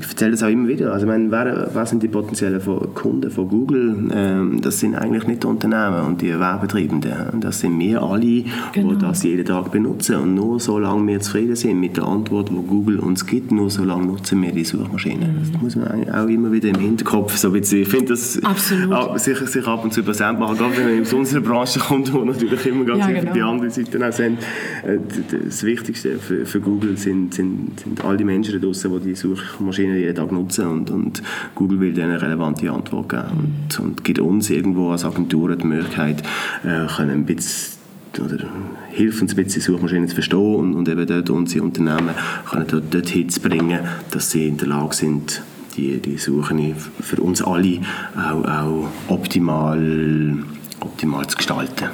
ich 0.00 0.08
erzähle 0.08 0.32
das 0.32 0.42
auch 0.42 0.49
immer 0.49 0.68
wieder, 0.68 0.92
also 0.92 1.06
ich 1.06 1.11
meine, 1.11 1.30
wer, 1.30 1.70
wer 1.72 1.87
sind 1.87 2.02
die 2.02 2.08
potenziellen 2.08 2.61
Kunden 2.94 3.30
von 3.30 3.49
Google? 3.49 4.11
Ähm, 4.12 4.61
das 4.61 4.80
sind 4.80 4.94
eigentlich 4.94 5.26
nicht 5.26 5.42
die 5.42 5.46
Unternehmen 5.46 6.06
und 6.06 6.20
die 6.20 6.38
Werbetreibenden. 6.38 7.40
Das 7.40 7.61
sind 7.61 7.78
wir 7.78 8.02
alle, 8.02 8.44
genau. 8.72 8.92
die 8.92 8.99
das 8.99 9.22
jeden 9.22 9.44
Tag 9.44 9.70
benutzen. 9.70 10.16
Und 10.16 10.34
nur 10.34 10.61
solange 10.61 11.06
wir 11.06 11.20
zufrieden 11.20 11.56
sind 11.56 11.80
mit 11.80 11.96
der 11.96 12.04
Antwort, 12.04 12.50
die 12.50 12.54
Google 12.54 12.99
uns 12.99 13.26
gibt, 13.26 13.52
nur 13.52 13.70
solange 13.70 14.06
nutzen 14.06 14.42
wir 14.42 14.52
die 14.52 14.64
Suchmaschine. 14.64 15.26
Mhm. 15.26 15.52
Das 15.52 15.62
muss 15.62 15.76
man 15.76 16.11
auch 16.11 16.26
immer 16.26 16.52
wieder 16.52 16.68
im 16.68 16.78
Hinterkopf 16.78 17.37
so 17.37 17.49
ein 17.49 17.54
bisschen, 17.54 17.82
ich 17.82 17.88
finde 17.88 18.08
das 18.08 18.40
auch, 18.42 19.18
sich, 19.18 19.38
sich 19.38 19.66
ab 19.66 19.84
und 19.84 19.92
zu 19.92 20.02
präsent 20.02 20.38
machen, 20.38 20.56
gerade 20.56 20.76
wenn 20.76 20.94
man 20.94 21.02
aus 21.02 21.12
unserer 21.12 21.40
Branche 21.40 21.78
kommt, 21.78 22.12
wo 22.12 22.25
natürlich 22.25 22.66
immer 22.66 22.84
ganz 22.84 23.00
ja, 23.00 23.12
genau. 23.12 23.32
die 23.32 23.42
andere 23.42 23.70
Seite 23.70 24.06
auch 24.06 24.12
sind. 24.12 24.38
Äh, 24.84 24.99
das 25.46 25.62
Wichtigste 25.62 26.18
für, 26.18 26.44
für 26.44 26.61
Google 26.61 26.96
sind, 26.96 27.34
sind, 27.34 27.80
sind 27.80 28.04
all 28.04 28.16
die 28.16 28.25
Menschen 28.25 28.61
da 28.61 28.66
draußen, 28.66 28.90
die 29.00 29.12
die 29.12 29.16
Suchmaschine 29.36 29.98
jeden 29.98 30.14
Tag 30.14 30.32
nutzen 30.32 30.66
und, 30.66 30.90
und 30.90 31.22
Google 31.54 31.80
will 31.80 31.92
denen 31.92 32.12
eine 32.12 32.22
relevante 32.22 32.70
Antwort 32.70 33.08
geben 33.08 33.66
und, 33.68 33.80
und 33.80 34.04
gibt 34.04 34.18
uns 34.18 34.50
irgendwo 34.50 34.90
als 34.90 35.04
Agentur 35.04 35.54
die 35.56 35.66
Möglichkeit, 35.66 36.22
äh, 36.64 36.86
können 36.86 37.10
ein 37.10 37.26
bisschen 37.26 37.80
oder 38.20 38.44
hilft 38.90 39.22
uns 39.22 39.32
ein 39.32 39.42
bisschen, 39.42 39.62
Suchmaschinen 39.62 40.08
zu 40.08 40.14
verstehen 40.14 40.54
und, 40.54 40.74
und 40.74 40.88
eben 40.88 41.06
dort 41.06 41.30
unsere 41.30 41.64
Unternehmen 41.64 42.14
können 42.48 42.66
dort, 42.68 42.92
dorthin 42.92 43.28
zu 43.28 43.40
bringen, 43.40 43.80
dass 44.10 44.30
sie 44.30 44.48
in 44.48 44.58
der 44.58 44.68
Lage 44.68 44.94
sind, 44.94 45.42
die, 45.76 45.98
die 45.98 46.18
Suche 46.18 46.54
für 47.00 47.22
uns 47.22 47.42
alle 47.42 47.80
auch, 48.14 48.44
auch 48.44 48.88
optimal, 49.08 50.36
optimal 50.80 51.26
zu 51.26 51.36
gestalten. 51.36 51.88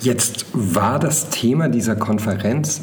Jetzt 0.00 0.46
war 0.52 0.98
das 0.98 1.30
Thema 1.30 1.68
dieser 1.68 1.96
Konferenz 1.96 2.82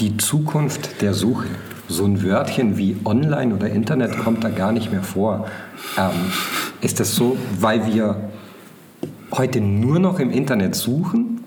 die 0.00 0.16
Zukunft 0.16 1.00
der 1.00 1.14
Suche. 1.14 1.46
So 1.88 2.04
ein 2.04 2.22
Wörtchen 2.22 2.76
wie 2.76 2.96
Online 3.04 3.54
oder 3.54 3.70
Internet 3.70 4.18
kommt 4.18 4.42
da 4.42 4.48
gar 4.48 4.72
nicht 4.72 4.90
mehr 4.90 5.02
vor. 5.02 5.46
Ähm, 5.96 6.32
ist 6.80 7.00
das 7.00 7.14
so, 7.14 7.36
weil 7.60 7.92
wir 7.92 8.16
heute 9.32 9.60
nur 9.60 9.98
noch 9.98 10.18
im 10.18 10.30
Internet 10.30 10.74
suchen? 10.74 11.44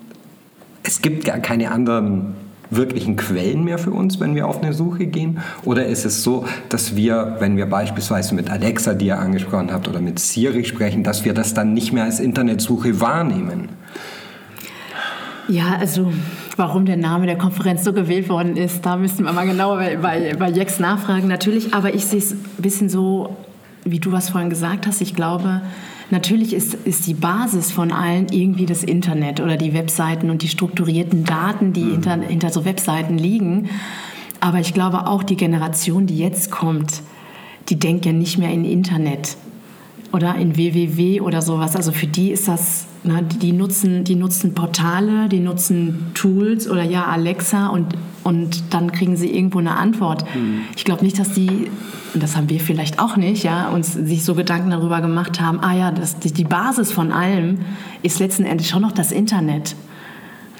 Es 0.84 1.02
gibt 1.02 1.26
gar 1.26 1.40
keine 1.40 1.72
anderen 1.72 2.36
wirklichen 2.70 3.16
Quellen 3.16 3.64
mehr 3.64 3.78
für 3.78 3.92
uns, 3.92 4.20
wenn 4.20 4.36
wir 4.36 4.48
auf 4.48 4.62
eine 4.62 4.74
Suche 4.74 5.08
gehen? 5.08 5.40
Oder 5.66 5.88
ist 5.88 6.06
es 6.06 6.24
so, 6.24 6.46
dass 6.70 6.96
wir, 6.96 7.38
wenn 7.40 7.58
wir 7.58 7.66
beispielsweise 7.66 8.36
mit 8.36 8.50
Alexa, 8.50 8.94
die 8.94 9.08
ihr 9.08 9.20
angesprochen 9.20 9.72
habt, 9.72 9.88
oder 9.88 10.00
mit 10.00 10.20
Siri 10.20 10.64
sprechen, 10.66 11.04
dass 11.04 11.26
wir 11.26 11.34
das 11.34 11.54
dann 11.54 11.74
nicht 11.74 11.94
mehr 11.94 12.04
als 12.04 12.20
Internetsuche 12.20 13.02
wahrnehmen? 13.02 13.70
Ja, 15.50 15.78
also 15.80 16.14
warum 16.58 16.86
der 16.86 16.98
Name 16.98 17.26
der 17.26 17.38
Konferenz 17.38 17.84
so 17.84 17.92
gewählt 17.92 18.30
worden 18.30 18.56
ist, 18.56 18.86
da 18.86 18.98
müssten 18.98 19.24
wir 19.24 19.34
mal 19.34 19.48
genauer 19.48 19.78
bei, 19.78 19.98
bei, 19.98 20.36
bei 20.38 20.52
Jex 20.52 20.80
nachfragen 20.80 21.28
natürlich. 21.28 21.74
Aber 21.74 21.94
ich 21.94 22.06
sehe 22.06 22.20
es 22.20 22.34
ein 22.34 22.46
bisschen 22.60 22.88
so, 22.88 23.36
wie 23.84 24.00
du 24.00 24.12
was 24.12 24.30
vorhin 24.30 24.52
gesagt 24.52 24.86
hast. 24.86 25.02
Ich 25.02 25.16
glaube, 25.16 25.62
natürlich 26.12 26.54
ist, 26.54 26.76
ist 26.76 27.08
die 27.08 27.16
Basis 27.16 27.72
von 27.72 27.92
allen 27.92 28.28
irgendwie 28.30 28.68
das 28.68 28.84
Internet 28.84 29.40
oder 29.40 29.58
die 29.58 29.74
Webseiten 29.74 30.30
und 30.30 30.44
die 30.44 30.50
strukturierten 30.50 31.24
Daten, 31.24 31.74
die 31.74 31.82
mhm. 31.82 31.92
hinter, 31.92 32.22
hinter 32.22 32.50
so 32.52 32.64
Webseiten 32.64 33.18
liegen. 33.18 33.70
Aber 34.42 34.60
ich 34.60 34.76
glaube 34.76 35.08
auch 35.08 35.24
die 35.24 35.36
Generation, 35.36 36.06
die 36.06 36.18
jetzt 36.20 36.52
kommt, 36.52 37.02
die 37.70 37.80
denkt 37.80 38.06
ja 38.06 38.14
nicht 38.14 38.38
mehr 38.38 38.52
in 38.52 38.66
Internet 38.66 39.36
oder 40.12 40.36
in 40.36 40.56
www 40.56 41.22
oder 41.22 41.42
sowas. 41.42 41.76
Also 41.76 41.92
für 41.92 42.08
die 42.08 42.32
ist 42.32 42.48
das 42.48 42.86
na, 43.04 43.22
die, 43.22 43.54
nutzen, 43.54 44.04
die 44.04 44.16
nutzen 44.16 44.54
Portale, 44.54 45.30
die 45.30 45.40
nutzen 45.40 46.12
Tools 46.14 46.70
oder 46.70 46.84
ja 46.84 47.06
Alexa 47.06 47.68
und, 47.68 47.96
und 48.24 48.74
dann 48.74 48.92
kriegen 48.92 49.16
sie 49.16 49.34
irgendwo 49.34 49.60
eine 49.60 49.78
Antwort. 49.78 50.24
Mhm. 50.36 50.62
Ich 50.76 50.84
glaube 50.84 51.04
nicht, 51.06 51.18
dass 51.18 51.32
die, 51.32 51.70
und 52.14 52.22
das 52.22 52.36
haben 52.36 52.50
wir 52.50 52.60
vielleicht 52.60 53.00
auch 53.00 53.16
nicht, 53.16 53.44
ja, 53.44 53.70
uns 53.70 53.94
sich 53.94 54.26
so 54.26 54.36
Gedanken 54.36 54.72
darüber 54.72 55.00
gemacht 55.00 55.40
haben, 55.40 55.62
ah 55.62 55.74
ja, 55.74 55.92
das, 55.92 56.20
die, 56.20 56.34
die 56.34 56.44
Basis 56.44 56.92
von 56.92 57.12
allem 57.12 57.60
ist 58.04 58.20
letzten 58.20 58.44
Endes 58.44 58.68
schon 58.68 58.82
noch 58.82 58.92
das 58.92 59.14
Internet. 59.14 59.76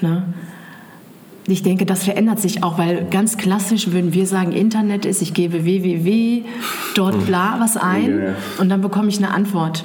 Ne? 0.00 0.22
Ich 1.46 1.62
denke, 1.62 1.84
das 1.84 2.04
verändert 2.04 2.40
sich 2.40 2.62
auch, 2.62 2.78
weil 2.78 3.06
ganz 3.10 3.36
klassisch 3.36 3.92
würden 3.92 4.14
wir 4.14 4.26
sagen, 4.26 4.52
Internet 4.52 5.04
ist, 5.04 5.20
ich 5.20 5.34
gebe 5.34 5.64
www, 5.64 6.44
dort 6.94 7.16
mhm. 7.16 7.26
bla 7.26 7.56
was 7.58 7.76
ein 7.76 8.34
und 8.58 8.70
dann 8.70 8.80
bekomme 8.80 9.08
ich 9.08 9.18
eine 9.18 9.30
Antwort 9.32 9.84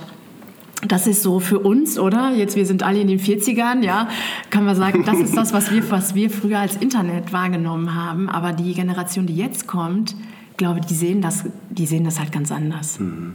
das 0.87 1.07
ist 1.07 1.23
so 1.23 1.39
für 1.39 1.59
uns, 1.59 1.97
oder? 1.97 2.33
Jetzt, 2.35 2.55
wir 2.55 2.65
sind 2.65 2.83
alle 2.83 2.99
in 2.99 3.07
den 3.07 3.19
40ern, 3.19 3.83
ja, 3.83 4.09
kann 4.49 4.65
man 4.65 4.75
sagen, 4.75 5.03
das 5.05 5.19
ist 5.19 5.35
das, 5.35 5.53
was 5.53 5.71
wir, 5.71 5.89
was 5.91 6.15
wir 6.15 6.29
früher 6.29 6.59
als 6.59 6.75
Internet 6.75 7.33
wahrgenommen 7.33 7.95
haben. 7.95 8.29
Aber 8.29 8.53
die 8.53 8.73
Generation, 8.73 9.25
die 9.25 9.35
jetzt 9.35 9.67
kommt, 9.67 10.15
glaube, 10.57 10.81
die 10.81 10.93
sehen 10.93 11.21
das, 11.21 11.43
die 11.69 11.85
sehen 11.85 12.03
das 12.03 12.19
halt 12.19 12.31
ganz 12.31 12.51
anders. 12.51 12.99
Mhm. 12.99 13.33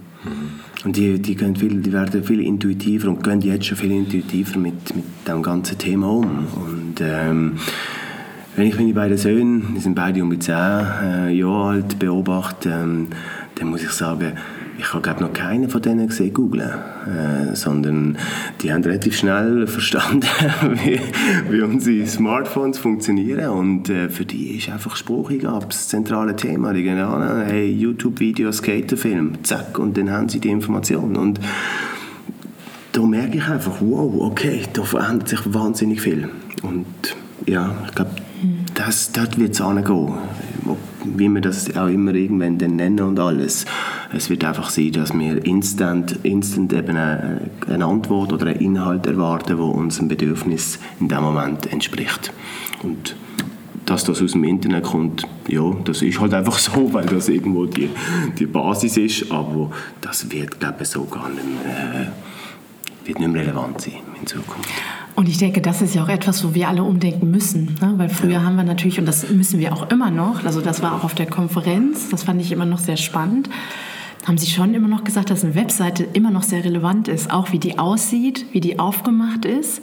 Und 0.85 0.97
die, 0.97 1.21
die, 1.21 1.35
können 1.35 1.57
viel, 1.57 1.81
die 1.81 1.93
werden 1.93 2.25
viel 2.25 2.41
intuitiver 2.41 3.09
und 3.09 3.23
gehen 3.23 3.41
jetzt 3.43 3.67
schon 3.67 3.77
viel 3.77 3.93
intuitiver 3.93 4.59
mit, 4.59 4.95
mit 4.95 5.05
dem 5.27 5.43
ganzen 5.43 5.79
Thema 5.79 6.09
um. 6.11 6.47
Und 6.55 7.01
ähm, 7.01 7.57
wenn 8.57 8.67
ich 8.67 8.77
meine 8.77 8.93
beiden 8.93 9.19
Söhne, 9.19 9.63
die 9.77 9.81
sind 9.81 9.95
beide 9.95 10.23
um 10.23 10.31
die 10.31 10.39
10 10.39 10.55
äh, 10.55 11.31
Jahre 11.31 11.69
alt, 11.69 11.99
beobachte, 11.99 12.71
ähm, 12.71 13.09
dann 13.57 13.69
muss 13.69 13.83
ich 13.83 13.91
sagen, 13.91 14.33
ich 14.81 14.95
habe 14.95 15.03
glaube 15.03 15.21
noch 15.21 15.33
keinen 15.33 15.69
von 15.69 15.83
denen 15.83 16.09
gesehen 16.09 16.33
googlen, 16.33 16.71
äh, 16.71 17.55
sondern 17.55 18.17
die 18.63 18.73
haben 18.73 18.83
relativ 18.83 19.17
schnell 19.17 19.67
verstanden, 19.67 20.27
wie, 20.83 21.01
wie 21.51 21.61
unsere 21.61 22.07
Smartphones 22.07 22.79
funktionieren. 22.79 23.51
Und 23.51 23.91
äh, 23.91 24.09
für 24.09 24.25
die 24.25 24.57
ist 24.57 24.71
einfach 24.71 24.97
Sprucheingabe 24.97 25.67
das 25.67 25.89
zentrale 25.89 26.35
Thema. 26.35 26.73
Die 26.73 26.83
gehen 26.83 26.99
an, 26.99 27.45
hey, 27.47 27.71
YouTube-Video, 27.71 28.51
Skaterfilm, 28.53 29.45
zack, 29.45 29.79
und 29.79 29.97
dann 29.97 30.11
haben 30.11 30.29
sie 30.29 30.41
die 30.41 30.49
Information. 30.49 31.17
Und 31.17 31.41
da 32.93 33.03
merke 33.03 33.37
ich 33.37 33.45
einfach, 33.45 33.77
wow, 33.81 34.13
okay, 34.23 34.63
da 34.73 34.83
verändert 34.83 35.29
sich 35.29 35.41
wahnsinnig 35.53 36.01
viel. 36.01 36.29
Und 36.63 36.87
ja, 37.47 37.75
ich 37.87 37.95
glaube, 37.95 38.11
das, 38.75 39.13
dort 39.13 39.39
wird 39.39 39.53
es 39.53 39.61
angehen 39.61 40.15
wie 41.05 41.29
wir 41.29 41.41
das 41.41 41.77
auch 41.77 41.89
immer 41.89 42.15
irgendwann 42.15 42.59
dann 42.59 42.77
nennen 42.77 43.01
und 43.01 43.19
alles. 43.19 43.65
Es 44.13 44.31
wird 44.31 44.45
einfach 44.45 44.71
sein, 44.71 44.93
dass 44.93 45.13
wir 45.13 45.45
instant, 45.45 46.19
instant 46.23 46.73
eben 46.73 46.97
eine, 46.97 47.51
eine 47.69 47.85
Antwort 47.85 48.33
oder 48.33 48.47
einen 48.47 48.61
Inhalt 48.61 49.07
erwarten, 49.07 49.57
der 49.57 49.61
unserem 49.61 50.09
Bedürfnis 50.09 50.79
in 50.99 51.09
dem 51.09 51.23
Moment 51.23 51.73
entspricht. 51.73 52.33
Und 52.83 53.17
dass 53.87 54.05
das 54.05 54.23
aus 54.23 54.33
dem 54.33 54.45
Internet 54.45 54.85
kommt, 54.85 55.27
ja, 55.49 55.63
das 55.85 56.03
ist 56.03 56.21
halt 56.21 56.33
einfach 56.33 56.59
so, 56.59 56.89
weil 56.93 57.07
das 57.07 57.29
irgendwo 57.29 57.67
die, 57.67 57.91
die 58.39 58.47
Basis 58.47 58.97
ist, 58.97 59.33
aber 59.33 59.71
das 60.01 60.31
wird, 60.31 60.61
glaube 60.61 60.83
ich, 60.83 60.89
so 60.89 61.05
gar 61.05 61.29
nicht 61.29 61.45
mehr, 61.45 62.03
äh, 62.03 63.07
wird 63.07 63.19
nicht 63.19 63.33
mehr 63.33 63.43
relevant 63.43 63.81
sein 63.81 63.95
in 64.19 64.27
Zukunft. 64.27 64.71
Und 65.21 65.29
ich 65.29 65.37
denke, 65.37 65.61
das 65.61 65.83
ist 65.83 65.95
ja 65.95 66.03
auch 66.03 66.09
etwas, 66.09 66.43
wo 66.47 66.55
wir 66.55 66.71
alle 66.71 66.83
umdenken 66.83 67.31
müssen. 67.31 67.77
Ne? 67.83 67.93
Weil 67.99 68.09
früher 68.09 68.43
haben 68.43 68.57
wir 68.57 68.65
natürlich, 68.65 68.99
und 68.99 69.05
das 69.05 69.29
müssen 69.29 69.61
wir 69.61 69.75
auch 69.75 69.91
immer 69.91 70.11
noch, 70.11 70.47
also 70.47 70.63
das 70.63 70.81
war 70.81 70.95
auch 70.95 71.05
auf 71.05 71.15
der 71.15 71.27
Konferenz, 71.27 72.09
das 72.09 72.23
fand 72.23 72.41
ich 72.41 72.51
immer 72.53 72.65
noch 72.65 72.79
sehr 72.79 72.97
spannend, 72.97 73.51
haben 74.27 74.39
sie 74.39 74.51
schon 74.51 74.73
immer 74.73 74.89
noch 74.89 75.05
gesagt, 75.05 75.29
dass 75.29 75.45
eine 75.45 75.55
Webseite 75.55 76.05
immer 76.05 76.31
noch 76.31 76.43
sehr 76.43 76.65
relevant 76.65 77.07
ist, 77.07 77.31
auch 77.31 77.53
wie 77.53 77.59
die 77.59 77.79
aussieht, 77.79 78.47
wie 78.53 78.61
die 78.61 78.79
aufgemacht 78.79 79.45
ist. 79.45 79.83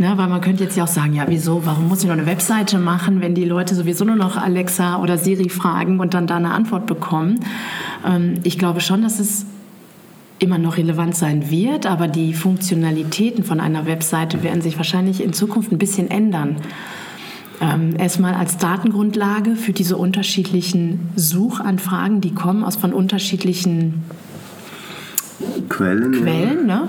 Ne, 0.00 0.12
weil 0.16 0.26
man 0.26 0.40
könnte 0.40 0.64
jetzt 0.64 0.76
ja 0.76 0.82
auch 0.82 0.88
sagen, 0.88 1.14
ja, 1.14 1.26
wieso, 1.28 1.64
warum 1.64 1.86
muss 1.86 2.00
ich 2.00 2.06
noch 2.06 2.14
eine 2.14 2.26
Webseite 2.26 2.78
machen, 2.78 3.20
wenn 3.20 3.36
die 3.36 3.44
Leute 3.44 3.76
sowieso 3.76 4.04
nur 4.04 4.16
noch 4.16 4.36
Alexa 4.36 5.00
oder 5.00 5.18
Siri 5.18 5.50
fragen 5.50 6.00
und 6.00 6.14
dann 6.14 6.26
da 6.26 6.34
eine 6.34 6.50
Antwort 6.50 6.86
bekommen. 6.86 7.38
Ähm, 8.04 8.40
ich 8.42 8.58
glaube 8.58 8.80
schon, 8.80 9.02
dass 9.02 9.20
es 9.20 9.46
immer 10.44 10.58
noch 10.58 10.76
relevant 10.76 11.16
sein 11.16 11.50
wird, 11.50 11.86
aber 11.86 12.06
die 12.06 12.34
Funktionalitäten 12.34 13.42
von 13.44 13.60
einer 13.60 13.86
Webseite 13.86 14.42
werden 14.42 14.62
sich 14.62 14.76
wahrscheinlich 14.76 15.22
in 15.22 15.32
Zukunft 15.32 15.72
ein 15.72 15.78
bisschen 15.78 16.10
ändern. 16.10 16.56
Ähm, 17.60 17.94
erstmal 17.98 18.34
als 18.34 18.58
Datengrundlage 18.58 19.56
für 19.56 19.72
diese 19.72 19.96
unterschiedlichen 19.96 21.08
Suchanfragen, 21.16 22.20
die 22.20 22.34
kommen 22.34 22.62
aus 22.62 22.76
von 22.76 22.92
unterschiedlichen 22.92 24.04
Quellen. 25.68 26.12
Quellen 26.12 26.66
ne? 26.66 26.88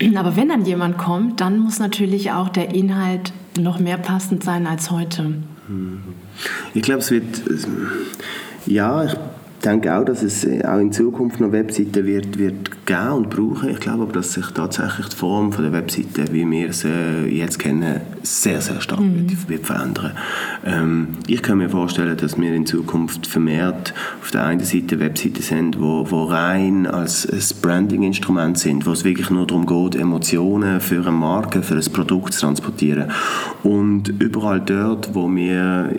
mhm. 0.00 0.16
Aber 0.16 0.36
wenn 0.36 0.48
dann 0.48 0.64
jemand 0.64 0.98
kommt, 0.98 1.40
dann 1.40 1.58
muss 1.58 1.78
natürlich 1.78 2.32
auch 2.32 2.48
der 2.48 2.74
Inhalt 2.74 3.32
noch 3.58 3.78
mehr 3.78 3.98
passend 3.98 4.42
sein 4.42 4.66
als 4.66 4.90
heute. 4.90 5.34
Ich 6.74 6.82
glaube, 6.82 7.00
es 7.00 7.10
wird, 7.10 7.24
ja, 8.66 9.04
ich 9.04 9.12
denke 9.62 9.94
auch, 9.94 10.04
dass 10.04 10.22
es 10.22 10.46
auch 10.64 10.78
in 10.78 10.92
Zukunft 10.92 11.40
noch 11.40 11.52
Webseiten 11.52 12.06
wird, 12.06 12.38
wird 12.38 12.86
geben 12.86 13.12
und 13.12 13.30
brauchen. 13.30 13.70
Ich 13.70 13.80
glaube 13.80 14.02
aber, 14.02 14.12
dass 14.12 14.32
sich 14.32 14.46
tatsächlich 14.46 15.08
die 15.08 15.16
Form 15.16 15.52
von 15.52 15.64
der 15.64 15.72
Webseite, 15.72 16.32
wie 16.32 16.48
wir 16.50 16.72
sie 16.72 16.88
jetzt 17.30 17.58
kennen, 17.58 18.00
sehr, 18.22 18.60
sehr 18.60 18.80
stark 18.80 19.00
mhm. 19.00 19.30
wird, 19.30 19.48
wird, 19.48 19.66
verändern. 19.66 20.12
Ähm, 20.64 21.08
ich 21.26 21.42
kann 21.42 21.58
mir 21.58 21.68
vorstellen, 21.68 22.16
dass 22.16 22.38
wir 22.38 22.52
in 22.52 22.66
Zukunft 22.66 23.26
vermehrt 23.26 23.94
auf 24.20 24.30
der 24.30 24.44
einen 24.44 24.60
Seite 24.60 24.98
Webseiten 24.98 25.42
sind, 25.42 25.80
wo, 25.80 26.10
wo 26.10 26.24
rein 26.24 26.86
als 26.86 27.26
Branding-Instrument 27.54 28.58
sind, 28.58 28.86
wo 28.86 28.92
es 28.92 29.04
wirklich 29.04 29.30
nur 29.30 29.46
darum 29.46 29.66
geht, 29.66 30.00
Emotionen 30.00 30.80
für 30.80 31.00
eine 31.00 31.12
Marke, 31.12 31.62
für 31.62 31.74
ein 31.74 31.92
Produkt 31.92 32.34
zu 32.34 32.40
transportieren. 32.40 33.10
Und 33.62 34.08
überall 34.20 34.60
dort, 34.60 35.14
wo 35.14 35.32
wir 35.32 35.90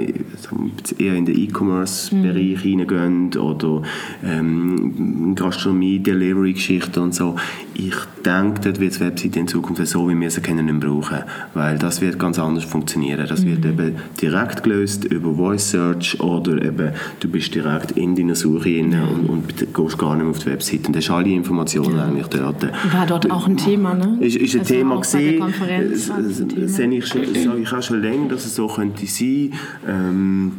eher 0.98 1.16
in 1.16 1.26
den 1.26 1.38
E-Commerce-Bereich 1.38 2.66
mhm. 2.66 2.70
hineingehen 2.70 3.32
oder 3.54 3.82
ähm, 4.24 5.36
Gastronomie, 5.36 6.00
Delivery-Geschichten 6.00 7.00
und 7.00 7.16
so, 7.16 7.36
ich 7.76 7.96
denke, 8.24 8.62
dort 8.62 8.80
wird 8.80 8.96
die 8.96 9.00
Webseite 9.02 9.40
in 9.40 9.48
Zukunft 9.48 9.86
so, 9.88 10.08
wie 10.10 10.20
wir 10.20 10.30
sie 10.30 10.42
kennen, 10.42 10.66
nicht 10.66 10.80
brauchen, 10.80 11.24
weil 11.54 11.78
das 11.78 12.02
wird 12.02 12.20
ganz 12.20 12.38
anders 12.40 12.64
funktionieren. 12.64 13.26
Das 13.28 13.42
mhm. 13.42 13.64
wird 13.64 13.66
eben 13.66 13.96
direkt 14.22 14.64
gelöst 14.64 15.06
über 15.06 15.34
Voice 15.34 15.72
Search 15.72 16.20
oder 16.20 16.62
eben 16.64 16.92
du 17.20 17.28
bist 17.28 17.54
direkt 17.56 17.92
in 17.92 18.16
deiner 18.16 18.36
Suche 18.36 18.66
rein 18.66 18.94
und, 18.94 19.30
und 19.30 19.74
gehst 19.74 19.98
gar 19.98 20.16
nicht 20.16 20.24
mehr 20.24 20.32
auf 20.32 20.40
die 20.40 20.46
Webseite 20.48 20.88
und 20.88 20.96
hast 20.96 21.10
alle 21.10 21.30
Informationen 21.30 21.98
ja. 21.98 22.06
eigentlich 22.06 22.28
dort. 22.28 22.64
War 22.94 23.06
dort 23.08 23.32
auch 23.32 23.48
ein 23.48 23.58
Thema, 23.58 23.94
ne? 23.94 24.18
Ist, 24.20 24.36
ist 24.36 24.54
ein 24.54 24.60
also 24.62 24.74
Thema 24.74 25.00
gesehen. 25.00 25.40
Das 25.40 26.76
sehe 26.76 26.92
ich, 26.92 27.16
ich 27.16 27.74
auch 27.74 27.82
schon 27.82 28.02
länger, 28.02 28.30
dass 28.30 28.46
es 28.46 28.56
so 28.56 28.68
könnte 28.68 29.06
sein. 29.06 29.54
Ähm, 29.88 30.52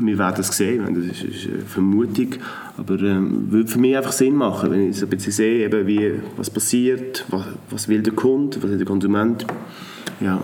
wir 0.00 0.18
werden 0.18 0.40
es 0.40 0.56
sehen, 0.56 0.84
das 0.94 1.22
ist, 1.22 1.48
eine 1.48 1.62
Vermutung, 1.62 2.28
aber 2.76 2.94
ähm, 3.00 3.50
würde 3.50 3.68
für 3.68 3.78
mich 3.78 3.96
einfach 3.96 4.12
Sinn 4.12 4.34
machen, 4.34 4.70
wenn 4.70 4.90
ich 4.90 4.96
so 4.96 5.06
ein 5.06 5.10
bisschen 5.10 5.32
sehe, 5.32 5.64
eben 5.64 5.86
wie, 5.86 6.12
was 6.36 6.50
passiert, 6.50 7.24
was, 7.28 7.44
was 7.70 7.88
will 7.88 8.02
der 8.02 8.12
Kunde, 8.12 8.62
was 8.62 8.70
will 8.70 8.78
der 8.78 8.86
Konsument, 8.86 9.46
ja. 10.20 10.40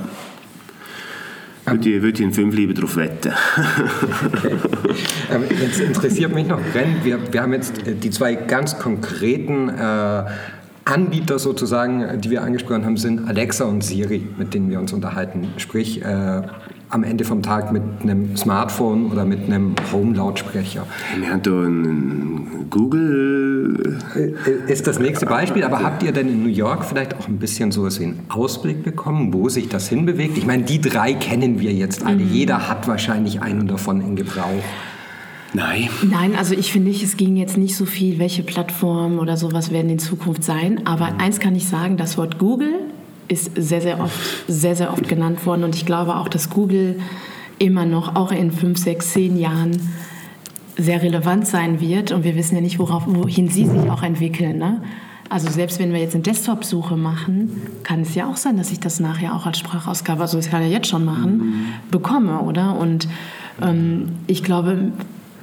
Würde 1.67 1.89
ich, 1.89 2.03
würde 2.03 2.19
ich 2.19 2.21
in 2.25 2.33
fünf 2.33 2.55
lieber 2.55 2.75
darauf 2.75 2.97
wetten. 2.97 3.33
okay. 4.27 4.55
ähm, 5.33 5.45
jetzt 5.61 5.79
interessiert 5.79 6.35
mich 6.35 6.49
noch, 6.49 6.59
Ren, 6.75 6.97
wir, 7.05 7.33
wir 7.33 7.43
haben 7.43 7.53
jetzt 7.53 7.87
äh, 7.87 7.95
die 7.95 8.11
zwei 8.11 8.35
ganz 8.35 8.79
konkreten 8.79 9.69
äh, 9.69 10.25
Anbieter 10.85 11.39
sozusagen, 11.39 12.21
die 12.21 12.31
wir 12.31 12.43
angesprochen 12.43 12.85
haben, 12.85 12.97
sind 12.97 13.29
Alexa 13.29 13.67
und 13.67 13.85
Siri, 13.85 14.27
mit 14.39 14.55
denen 14.55 14.71
wir 14.71 14.81
uns 14.81 14.93
unterhalten. 14.93 15.49
Sprich, 15.59 16.03
äh, 16.03 16.43
am 16.91 17.05
Ende 17.05 17.25
vom 17.25 17.43
Tag 17.43 17.73
mit 17.73 17.83
einem 18.03 18.37
Smartphone 18.37 19.11
oder 19.13 19.25
mit 19.25 19.45
einem 19.45 19.75
Home-Lautsprecher. 19.93 20.87
Einen 21.15 22.67
Google. 22.69 23.99
Äh, 24.15 24.73
ist 24.73 24.87
das 24.87 24.99
nächste 24.99 25.27
Beispiel, 25.27 25.63
aber 25.63 25.83
habt 25.83 26.03
ihr 26.03 26.13
denn 26.13 26.29
in 26.29 26.43
New 26.43 26.49
York 26.49 26.85
vielleicht 26.85 27.17
auch 27.17 27.29
ein 27.29 27.39
bisschen 27.39 27.71
so 27.71 27.85
einen 27.85 28.21
Ausblick 28.29 28.83
bekommen, 28.83 29.33
wo 29.33 29.49
sich 29.49 29.69
das 29.69 29.89
hinbewegt? 29.89 30.37
Ich 30.37 30.47
meine, 30.47 30.65
die 30.65 30.81
drei 30.81 31.15
kennen 31.15 31.61
wir 31.61 31.73
jetzt 31.73 32.05
alle. 32.05 32.17
Mhm. 32.17 32.33
Jeder 32.33 32.69
hat 32.69 32.89
wahrscheinlich 32.89 33.41
einen 33.41 33.69
davon 33.69 34.01
in 34.01 34.17
Gebrauch. 34.17 34.65
Nein. 35.53 35.89
Nein, 36.09 36.37
also 36.37 36.55
ich 36.55 36.73
finde 36.73 36.89
nicht, 36.89 37.03
es 37.03 37.17
ging 37.17 37.37
jetzt 37.37 37.57
nicht 37.57 37.77
so 37.77 37.85
viel, 37.85 38.19
welche 38.19 38.43
Plattformen 38.43 39.19
oder 39.19 39.37
sowas 39.37 39.73
werden 39.73 39.91
in 39.91 39.99
Zukunft 39.99 40.45
sein. 40.45 40.87
Aber 40.87 41.13
mhm. 41.13 41.21
eins 41.21 41.41
kann 41.41 41.55
ich 41.55 41.69
sagen, 41.69 41.97
das 41.97 42.19
Wort 42.19 42.39
Google 42.39 42.90
ist 43.31 43.53
sehr, 43.55 43.81
sehr 43.81 44.01
oft, 44.01 44.19
sehr, 44.49 44.75
sehr 44.75 44.93
oft 44.93 45.09
genannt 45.09 45.47
worden. 45.47 45.63
Und 45.63 45.77
ich 45.77 45.87
glaube 45.87 46.17
auch, 46.17 46.29
dass 46.29 46.51
Google 46.51 47.01
immer 47.59 47.87
noch, 47.87 48.17
auch 48.17 48.33
in 48.33 48.51
fünf, 48.51 48.79
sechs, 48.79 49.13
zehn 49.13 49.39
Jahren, 49.39 49.81
sehr 50.77 51.03
relevant 51.03 51.47
sein 51.47 51.81
wird. 51.81 52.11
Und 52.11 52.25
wir 52.25 52.35
wissen 52.35 52.57
ja 52.57 52.61
nicht, 52.61 52.79
worauf, 52.79 53.05
wohin 53.07 53.49
sie 53.49 53.67
sich 53.67 53.91
auch 53.91 54.03
entwickeln. 54.03 54.59
Ne? 54.59 54.83
Also 55.29 55.49
selbst 55.49 55.79
wenn 55.79 55.93
wir 55.93 56.01
jetzt 56.01 56.15
eine 56.15 56.25
Desktop-Suche 56.25 56.97
machen, 56.97 57.63
kann 57.85 58.01
es 58.01 58.15
ja 58.15 58.29
auch 58.29 58.37
sein, 58.37 58.57
dass 58.57 58.73
ich 58.73 58.81
das 58.81 58.99
nachher 58.99 59.35
auch 59.35 59.47
als 59.47 59.59
Sprachausgabe, 59.59 60.23
also 60.23 60.37
das 60.37 60.51
kann 60.51 60.63
ich 60.63 60.69
ja 60.69 60.79
jetzt 60.79 60.89
schon 60.89 61.05
machen, 61.05 61.73
bekomme, 61.91 62.41
oder? 62.41 62.77
Und 62.77 63.07
ähm, 63.63 64.09
ich 64.27 64.43
glaube, 64.43 64.91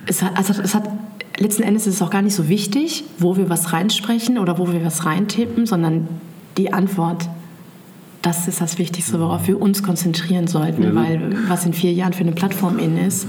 es 0.08 0.21
hat, 0.21 0.36
also 0.38 0.62
es 0.62 0.76
hat 0.76 0.89
letzten 1.38 1.63
Endes 1.63 1.88
ist 1.88 1.95
es 1.95 2.02
auch 2.02 2.10
gar 2.10 2.21
nicht 2.21 2.36
so 2.36 2.50
wichtig, 2.50 3.06
wo 3.19 3.38
wir 3.38 3.50
was 3.50 3.71
reinsprechen 3.71 4.39
oder 4.39 4.58
wo 4.58 4.73
wir 4.73 4.84
was 4.84 5.06
reintippen, 5.06 5.65
sondern 5.65 6.08
die 6.58 6.73
Antwort 6.73 7.30
das 8.28 8.46
ist 8.46 8.60
das 8.60 8.78
Wichtigste, 8.78 9.22
worauf 9.22 9.48
wir 9.48 9.62
uns 9.62 9.82
konzentrieren 9.84 10.48
sollten, 10.48 10.84
ja. 10.84 10.94
weil 10.94 11.34
was 11.48 11.66
in 11.66 11.72
vier 11.72 11.94
Jahren 11.94 12.12
für 12.12 12.24
eine 12.24 12.34
Plattform 12.34 12.78
in 12.78 12.98
ist. 12.98 13.26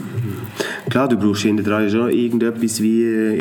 Klar, 0.91 1.09
du 1.09 1.17
brauchst 1.17 1.43
hinter 1.43 1.63
dran 1.63 1.89
schon 1.89 2.11
irgendetwas 2.11 2.83
wie, 2.83 3.39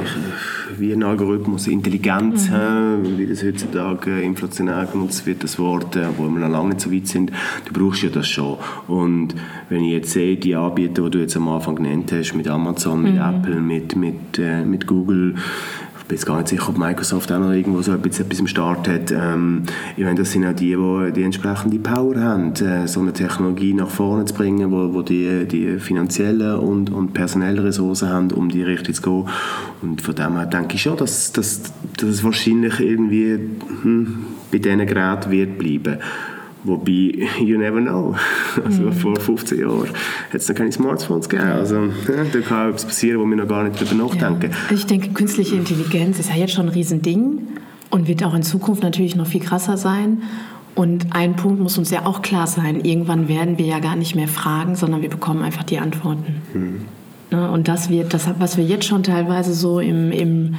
wie 0.78 0.92
ein 0.92 1.02
Algorithmus, 1.02 1.66
Intelligenz, 1.66 2.50
mhm. 2.50 3.18
wie 3.18 3.26
das 3.26 3.44
heutzutage 3.44 4.22
inflationär 4.22 4.88
genutzt 4.92 5.26
wird, 5.26 5.44
das 5.44 5.58
Wort, 5.58 5.96
äh, 5.96 6.06
wo 6.18 6.28
wir 6.28 6.40
noch 6.40 6.50
lange 6.50 6.70
nicht 6.70 6.82
so 6.82 6.92
weit 6.92 7.08
sind. 7.08 7.32
Du 7.66 7.74
brauchst 7.74 8.04
ja 8.04 8.10
das 8.10 8.28
schon. 8.28 8.58
Und 8.88 9.34
wenn 9.70 9.84
ich 9.84 9.94
jetzt 9.94 10.12
sehe, 10.12 10.38
die 10.38 10.56
Anbieter, 10.56 11.04
die 11.04 11.10
du 11.10 11.20
jetzt 11.20 11.38
am 11.38 11.48
Anfang 11.50 11.78
genannt 11.78 12.12
hast, 12.12 12.36
mit 12.36 12.48
Amazon, 12.48 13.02
mit 13.02 13.16
mhm. 13.16 13.22
Apple, 13.22 13.56
mit, 13.56 13.96
mit, 13.96 14.38
äh, 14.38 14.64
mit 14.64 14.86
Google, 14.86 15.36
bin 16.08 16.16
jetzt 16.16 16.26
gar 16.26 16.38
nicht 16.38 16.48
sicher, 16.48 16.70
ob 16.70 16.78
Microsoft 16.78 17.32
auch 17.32 17.40
noch 17.40 17.52
irgendwo 17.52 17.82
so 17.82 17.94
etwas, 17.94 18.20
etwas 18.20 18.40
im 18.40 18.48
Start 18.48 18.88
hat. 18.88 19.12
Ähm, 19.12 19.64
ich 19.98 20.04
meine, 20.04 20.18
das 20.20 20.32
sind 20.32 20.46
auch 20.46 20.54
die, 20.54 20.76
die 20.76 21.12
die 21.14 21.24
entsprechende 21.24 21.80
Power 21.80 22.16
haben, 22.18 22.54
äh, 22.56 22.88
so 22.88 23.02
eine 23.02 23.14
Technologie 23.14 23.74
nach 23.74 23.90
vorne 23.90 24.26
zu 24.26 24.34
bringen, 24.34 24.72
wo, 24.72 24.94
wo 24.94 25.02
die, 25.02 25.46
die 25.46 25.80
finanziellen 25.80 26.60
und, 26.60 26.92
und 26.92 27.14
personellen 27.14 27.60
Ressourcen 27.60 28.10
haben, 28.10 28.32
um 28.32 28.50
die 28.50 28.64
Richtung 28.64 28.94
zu 28.94 29.02
gehen. 29.02 29.30
Und 29.82 30.02
von 30.02 30.16
dem 30.16 30.36
her 30.36 30.46
denke 30.46 30.76
ich 30.76 30.82
schon, 30.82 30.98
dass, 30.98 31.34
dass, 31.34 31.62
dass 31.98 32.10
es 32.10 32.24
wahrscheinlich 32.24 32.80
irgendwie 32.80 33.40
hm, 33.82 34.20
bei 34.52 34.60
diesen 34.60 34.86
Geräten 34.86 35.32
wird 35.32 35.58
bleiben. 35.58 35.98
Wobei, 36.64 37.28
you 37.40 37.58
never 37.58 37.80
know. 37.80 38.16
Also 38.66 38.84
mhm. 38.84 38.94
vor 38.94 39.16
15 39.16 39.60
Jahren 39.60 39.88
hat 39.88 40.42
es 40.42 40.50
noch 40.50 40.56
keine 40.56 40.72
Smartphones 40.72 41.30
gegeben. 41.30 41.52
Also 41.52 41.76
ja, 41.76 42.24
da 42.32 42.40
kann 42.42 42.70
etwas 42.70 42.86
passieren, 42.86 43.20
wo 43.20 43.26
wir 43.26 43.36
noch 43.36 43.48
gar 43.48 43.64
nicht 43.64 43.80
darüber 43.82 44.04
nachdenken. 44.04 44.52
Ja. 44.52 44.76
Ich 44.76 44.86
denke, 44.86 45.10
künstliche 45.10 45.56
Intelligenz 45.56 46.20
ist 46.20 46.30
ja 46.30 46.36
jetzt 46.36 46.54
schon 46.54 46.66
ein 46.66 46.74
Riesending 46.74 47.40
und 47.90 48.08
wird 48.08 48.24
auch 48.24 48.34
in 48.34 48.44
Zukunft 48.44 48.84
natürlich 48.84 49.16
noch 49.16 49.28
viel 49.28 49.42
krasser 49.42 49.78
sein. 49.78 50.24
Und 50.76 51.08
ein 51.16 51.36
Punkt 51.36 51.60
muss 51.60 51.78
uns 51.78 51.90
ja 51.90 52.06
auch 52.06 52.22
klar 52.22 52.46
sein. 52.46 52.82
Irgendwann 52.84 53.28
werden 53.28 53.58
wir 53.58 53.66
ja 53.66 53.80
gar 53.80 53.96
nicht 53.96 54.16
mehr 54.16 54.28
fragen, 54.28 54.76
sondern 54.76 55.02
wir 55.02 55.10
bekommen 55.10 55.42
einfach 55.42 55.64
die 55.64 55.80
Antworten. 55.80 56.42
Mhm. 56.54 56.82
Ne, 57.32 57.52
und 57.52 57.68
das 57.68 57.90
wird, 57.90 58.14
das, 58.14 58.30
was 58.40 58.58
wir 58.58 58.64
jetzt 58.64 58.86
schon 58.86 59.04
teilweise 59.04 59.54
so 59.54 59.80
im, 59.80 60.12
im 60.12 60.56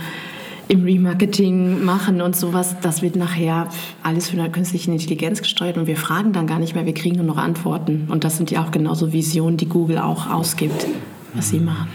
im 0.68 0.84
Remarketing 0.84 1.84
machen 1.84 2.20
und 2.20 2.36
sowas, 2.36 2.76
das 2.82 3.02
wird 3.02 3.16
nachher 3.16 3.68
alles 4.02 4.28
von 4.28 4.38
der 4.38 4.50
künstlichen 4.50 4.92
Intelligenz 4.92 5.40
gesteuert 5.40 5.78
und 5.78 5.86
wir 5.86 5.96
fragen 5.96 6.32
dann 6.32 6.46
gar 6.46 6.58
nicht 6.58 6.74
mehr, 6.74 6.86
wir 6.86 6.94
kriegen 6.94 7.16
nur 7.16 7.24
noch 7.24 7.38
Antworten. 7.38 8.06
Und 8.08 8.24
das 8.24 8.36
sind 8.36 8.50
ja 8.50 8.62
auch 8.62 8.70
genauso 8.70 9.12
Visionen, 9.12 9.56
die 9.56 9.68
Google 9.68 9.98
auch 9.98 10.30
ausgibt, 10.30 10.86
was 11.34 11.48
sie 11.48 11.60
machen, 11.60 11.88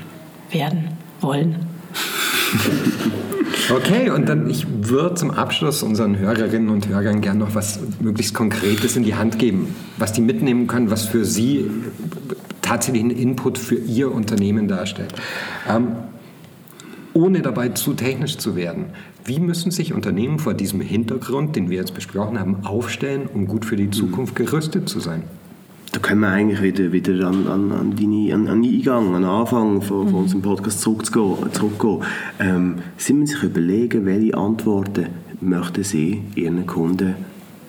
werden, 0.52 0.90
wollen. 1.22 1.56
Okay, 3.70 4.10
und 4.10 4.28
dann 4.28 4.50
ich 4.50 4.66
würde 4.68 5.16
zum 5.16 5.32
Abschluss 5.32 5.84
unseren 5.84 6.18
Hörerinnen 6.18 6.70
und 6.70 6.90
Hörern 6.90 7.22
gerne 7.22 7.40
noch 7.40 7.56
was 7.56 7.80
möglichst 8.02 8.34
Konkretes 8.34 8.98
in 8.98 9.04
die 9.04 9.16
Hand 9.16 9.40
geben, 9.40 9.74
was 9.98 10.12
die 10.12 10.22
mitnehmen 10.22 10.68
können, 10.68 10.92
was 10.92 11.06
für 11.06 11.24
sie 11.24 11.70
tatsächlich 12.62 13.04
einen 13.04 13.12
Input 13.12 13.58
für 13.58 13.76
ihr 13.76 14.12
Unternehmen 14.12 14.68
darstellt. 14.68 15.14
Ähm, 15.70 15.96
ohne 17.14 17.42
dabei 17.42 17.70
zu 17.70 17.94
technisch 17.94 18.38
zu 18.38 18.56
werden. 18.56 18.86
Wie 19.26 19.40
müssen 19.40 19.72
sich 19.72 19.94
Unternehmen 19.94 20.40
vor 20.40 20.54
diesem 20.54 20.82
Hintergrund, 20.82 21.56
den 21.56 21.70
wir 21.70 21.78
jetzt 21.78 21.94
besprochen 21.94 22.40
haben, 22.40 22.66
aufstellen, 22.66 23.30
um 23.34 23.48
gut 23.48 23.66
für 23.66 23.76
die 23.76 23.90
Zukunft 23.90 24.36
gerüstet 24.36 24.90
zu 24.90 25.00
sein? 25.00 25.24
Da 25.94 26.00
können 26.00 26.22
wir 26.22 26.30
eigentlich 26.30 26.62
wieder, 26.64 26.92
wieder 26.92 27.28
an, 27.28 27.48
an, 27.48 27.72
an, 27.72 27.96
deine, 27.96 28.34
an, 28.34 28.48
an 28.48 28.64
den 28.64 28.74
Eingang, 28.74 29.14
an 29.14 29.22
den 29.22 29.30
Anfang 29.30 29.82
von, 29.84 30.06
von 30.06 30.10
mhm. 30.10 30.16
unserem 30.16 30.42
Podcast 30.42 30.82
zurückgehen. 30.82 31.36
zurückgehen. 31.52 32.02
Ähm, 32.40 32.76
sie 32.98 33.14
müssen 33.14 33.36
sich 33.36 33.44
überlegen, 33.44 34.06
welche 34.06 34.36
Antworten 34.36 35.08
möchten 35.40 35.84
sie 35.84 36.24
ihren 36.34 36.66
Kunden 36.66 37.14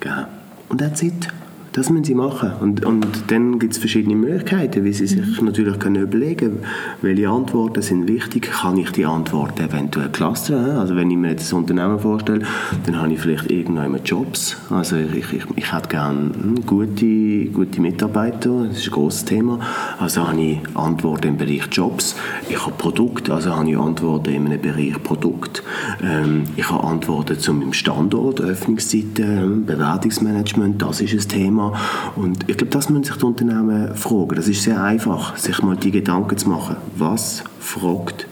geben. 0.01 0.27
Und 0.71 0.79
that's 0.79 1.03
it. 1.03 1.29
Das 1.75 1.91
müssen 1.91 2.05
sie 2.05 2.15
machen. 2.15 2.53
Und, 2.61 2.85
und 2.85 3.05
dann 3.33 3.59
gibt 3.59 3.73
es 3.73 3.79
verschiedene 3.79 4.15
Möglichkeiten, 4.15 4.85
wie 4.85 4.93
sie 4.93 5.09
sich 5.09 5.41
mhm. 5.41 5.47
natürlich 5.47 5.77
können 5.81 6.03
überlegen 6.03 6.37
können, 6.39 6.65
welche 7.03 7.29
Antworten 7.29 7.83
sind 7.83 8.07
wichtig. 8.07 8.49
Kann 8.53 8.77
ich 8.77 8.93
die 8.93 9.05
Antworten 9.05 9.61
eventuell 9.61 10.09
clustern? 10.09 10.79
Also 10.79 10.95
wenn 10.95 11.11
ich 11.11 11.17
mir 11.17 11.31
jetzt 11.31 11.53
ein 11.53 11.57
Unternehmen 11.57 11.99
vorstelle, 11.99 12.47
dann 12.87 13.01
habe 13.01 13.13
ich 13.13 13.19
vielleicht 13.19 13.51
irgendwann 13.51 13.99
Jobs. 14.05 14.57
Also 14.71 14.95
ich, 14.95 15.33
ich, 15.33 15.45
ich 15.57 15.73
hätte 15.73 15.89
gerne 15.89 16.31
hm, 16.33 16.65
gute, 16.65 17.47
gute 17.47 17.81
Mitarbeiter, 17.81 18.67
das 18.69 18.79
ist 18.79 18.87
ein 18.87 18.93
grosses 18.93 19.25
Thema. 19.25 19.59
Also 19.99 20.29
habe 20.29 20.41
ich 20.41 20.59
Antworten 20.75 21.27
im 21.27 21.37
Bereich 21.39 21.67
Jobs. 21.73 22.15
Ich 22.49 22.65
habe 22.65 22.77
Produkte, 22.79 23.35
also 23.35 23.53
habe 23.53 23.69
ich 23.69 23.77
Antworten 23.77 24.33
im 24.33 24.61
Bereich 24.61 25.03
Produkt. 25.03 25.65
Ähm, 26.05 26.45
ich 26.55 26.71
habe 26.71 26.85
Antworten 26.85 27.37
zu 27.37 27.53
meinem 27.53 27.73
Standort, 27.73 28.41
Öffnungszeiten, 28.41 29.67
Bewertungsmanagement, 29.67 30.81
das 30.81 31.01
ist 31.01 31.15
ein 31.15 31.29
Thema. 31.29 31.64
Thema. 31.71 31.81
Und 32.17 32.49
ich 32.49 32.57
glaube, 32.57 32.73
das 32.73 32.89
müssen 32.89 33.05
sich 33.05 33.17
die 33.17 33.25
Unternehmen 33.25 33.95
fragen. 33.95 34.37
Das 34.37 34.49
ist 34.49 34.63
sehr 34.63 34.83
einfach, 34.83 35.37
sich 35.37 35.63
mal 35.63 35.77
die 35.77 35.91
Gedanken 35.91 36.37
zu 36.37 36.49
machen. 36.49 36.77
Was 36.97 37.45
fragt 37.61 38.27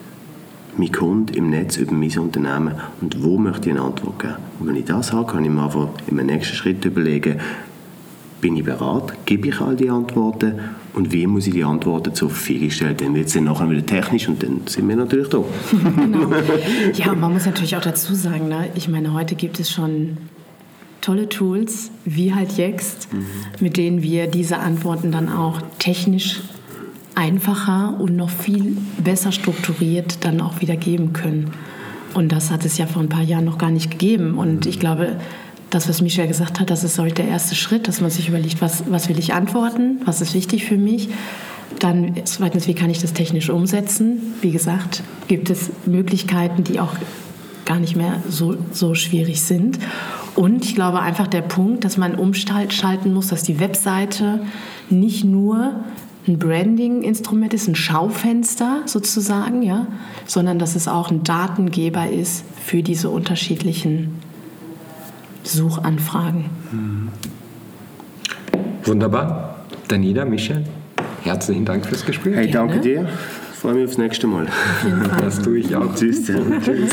mein 0.77 0.91
Kunde 0.91 1.35
im 1.35 1.51
Netz 1.51 1.77
über 1.77 1.93
mein 1.93 2.19
Unternehmen 2.19 2.75
und 3.01 3.23
wo 3.23 3.37
möchte 3.37 3.69
ich 3.69 3.77
eine 3.77 3.85
Antwort 3.85 4.19
geben. 4.19 4.35
Und 4.59 4.69
wenn 4.69 4.77
ich 4.77 4.87
das 4.87 5.13
habe, 5.13 5.31
kann 5.31 5.45
ich 5.45 5.51
mir 5.51 5.65
einfach 5.65 5.89
im 6.07 6.17
nächsten 6.17 6.57
Schritt 6.57 6.83
überlegen, 6.85 7.39
bin 8.41 8.57
ich 8.57 8.65
bereit, 8.65 9.13
gebe 9.27 9.49
ich 9.49 9.61
all 9.61 9.77
die 9.77 9.91
Antworten 9.91 10.59
und 10.95 11.13
wie 11.13 11.27
muss 11.27 11.47
ich 11.47 11.53
die 11.53 11.63
Antworten 11.63 12.15
zur 12.15 12.31
Verfügung 12.31 12.71
stellen. 12.71 12.97
Dann 12.97 13.15
wird 13.15 13.27
es 13.27 13.35
dann 13.35 13.45
nachher 13.45 13.71
wieder 13.71 13.85
technisch 13.85 14.29
und 14.29 14.43
dann 14.43 14.63
sind 14.67 14.89
wir 14.89 14.97
natürlich 14.97 15.29
da. 15.29 15.39
genau. 15.97 16.31
Ja, 16.95 17.15
man 17.15 17.35
muss 17.35 17.45
natürlich 17.45 17.77
auch 17.77 17.83
dazu 17.83 18.15
sagen, 18.15 18.49
ne? 18.49 18.71
ich 18.75 18.89
meine, 18.89 19.13
heute 19.13 19.35
gibt 19.35 19.61
es 19.61 19.71
schon 19.71 20.17
tolle 21.03 21.29
Tools, 21.29 21.91
wie 22.07 22.35
halt 22.35 22.57
Yext, 22.57 23.13
mhm. 23.13 23.27
mit 23.61 23.77
denen 23.77 24.03
wir 24.03 24.29
diese 24.29 24.59
Antworten 24.59 25.13
dann 25.13 25.29
auch 25.29 25.61
technisch 25.79 26.41
einfacher 27.15 28.01
und 28.01 28.17
noch 28.17 28.31
viel 28.31 28.79
besser 28.99 29.33
strukturiert 29.33 30.25
dann 30.25 30.41
auch 30.41 30.63
wieder 30.63 30.77
geben 30.77 31.13
können. 31.13 31.53
Und 32.15 32.33
das 32.33 32.51
hat 32.51 32.65
es 32.65 32.79
ja 32.79 32.87
vor 32.87 33.03
ein 33.03 33.09
paar 33.09 33.23
Jahren 33.23 33.45
noch 33.45 33.59
gar 33.59 33.71
nicht 33.71 33.91
gegeben. 33.91 34.39
Und 34.39 34.67
ich 34.67 34.79
glaube, 34.79 35.17
das, 35.71 35.89
was 35.89 36.01
Michel 36.01 36.29
gesagt 36.29 36.61
hat, 36.61 36.71
das 36.71 36.85
ist 36.85 36.99
heute 36.99 37.17
der 37.17 37.29
erste 37.29 37.55
Schritt, 37.55 37.89
dass 37.89 38.01
man 38.01 38.11
sich 38.11 38.29
überlegt, 38.29 38.61
was, 38.61 38.85
was 38.91 39.09
will 39.09 39.19
ich 39.19 39.35
antworten, 39.35 40.01
was 40.05 40.21
ist 40.21 40.35
wichtig 40.35 40.65
für 40.65 40.77
mich. 40.77 41.09
Dann 41.79 42.15
zweitens, 42.25 42.69
wie 42.69 42.75
kann 42.75 42.91
ich 42.91 43.01
das 43.01 43.13
technisch 43.13 43.51
umsetzen? 43.51 44.35
Wie 44.41 44.51
gesagt, 44.51 45.03
gibt 45.29 45.51
es 45.51 45.71
Möglichkeiten, 45.87 46.65
die 46.65 46.81
auch 46.81 46.95
gar 47.65 47.79
nicht 47.79 47.97
mehr 47.97 48.23
so, 48.29 48.57
so 48.73 48.95
schwierig 48.95 49.43
sind. 49.43 49.79
Und 50.35 50.65
ich 50.65 50.75
glaube 50.75 51.01
einfach 51.01 51.27
der 51.27 51.43
Punkt, 51.43 51.85
dass 51.85 51.97
man 51.97 52.15
umschalten 52.15 53.13
muss, 53.13 53.29
dass 53.29 53.43
die 53.43 53.61
Webseite 53.61 54.41
nicht 54.89 55.25
nur 55.25 55.85
ein 56.27 56.39
Branding-Instrument 56.39 57.53
ist, 57.53 57.69
ein 57.69 57.75
Schaufenster 57.75 58.83
sozusagen, 58.87 59.63
ja, 59.63 59.87
sondern 60.27 60.59
dass 60.59 60.77
es 60.77 60.89
auch 60.89 61.11
ein 61.11 61.25
Datengeber 61.25 62.09
ist 62.09 62.45
für 62.65 62.83
diese 62.83 63.11
unterschiedlichen 63.11 64.21
Suchanfragen. 65.43 66.45
Mhm. 66.71 67.09
Wunderbar. 68.85 69.65
Daniela, 69.89 70.25
Michel, 70.25 70.65
herzlichen 71.23 71.65
Dank 71.65 71.87
fürs 71.87 72.07
Gespräch. 72.07 72.37
Hey, 72.37 72.51
danke 72.51 72.81
dir. 72.81 73.09
Ich 73.53 73.59
freue 73.59 73.75
mich 73.75 73.85
aufs 73.85 73.99
nächste 73.99 74.27
Mal. 74.27 74.47
Das 75.21 75.41
tue 75.43 75.59
ich 75.59 75.75
auch. 75.77 75.95
Tschüss. 75.95 76.25
Tschüss. 76.25 76.91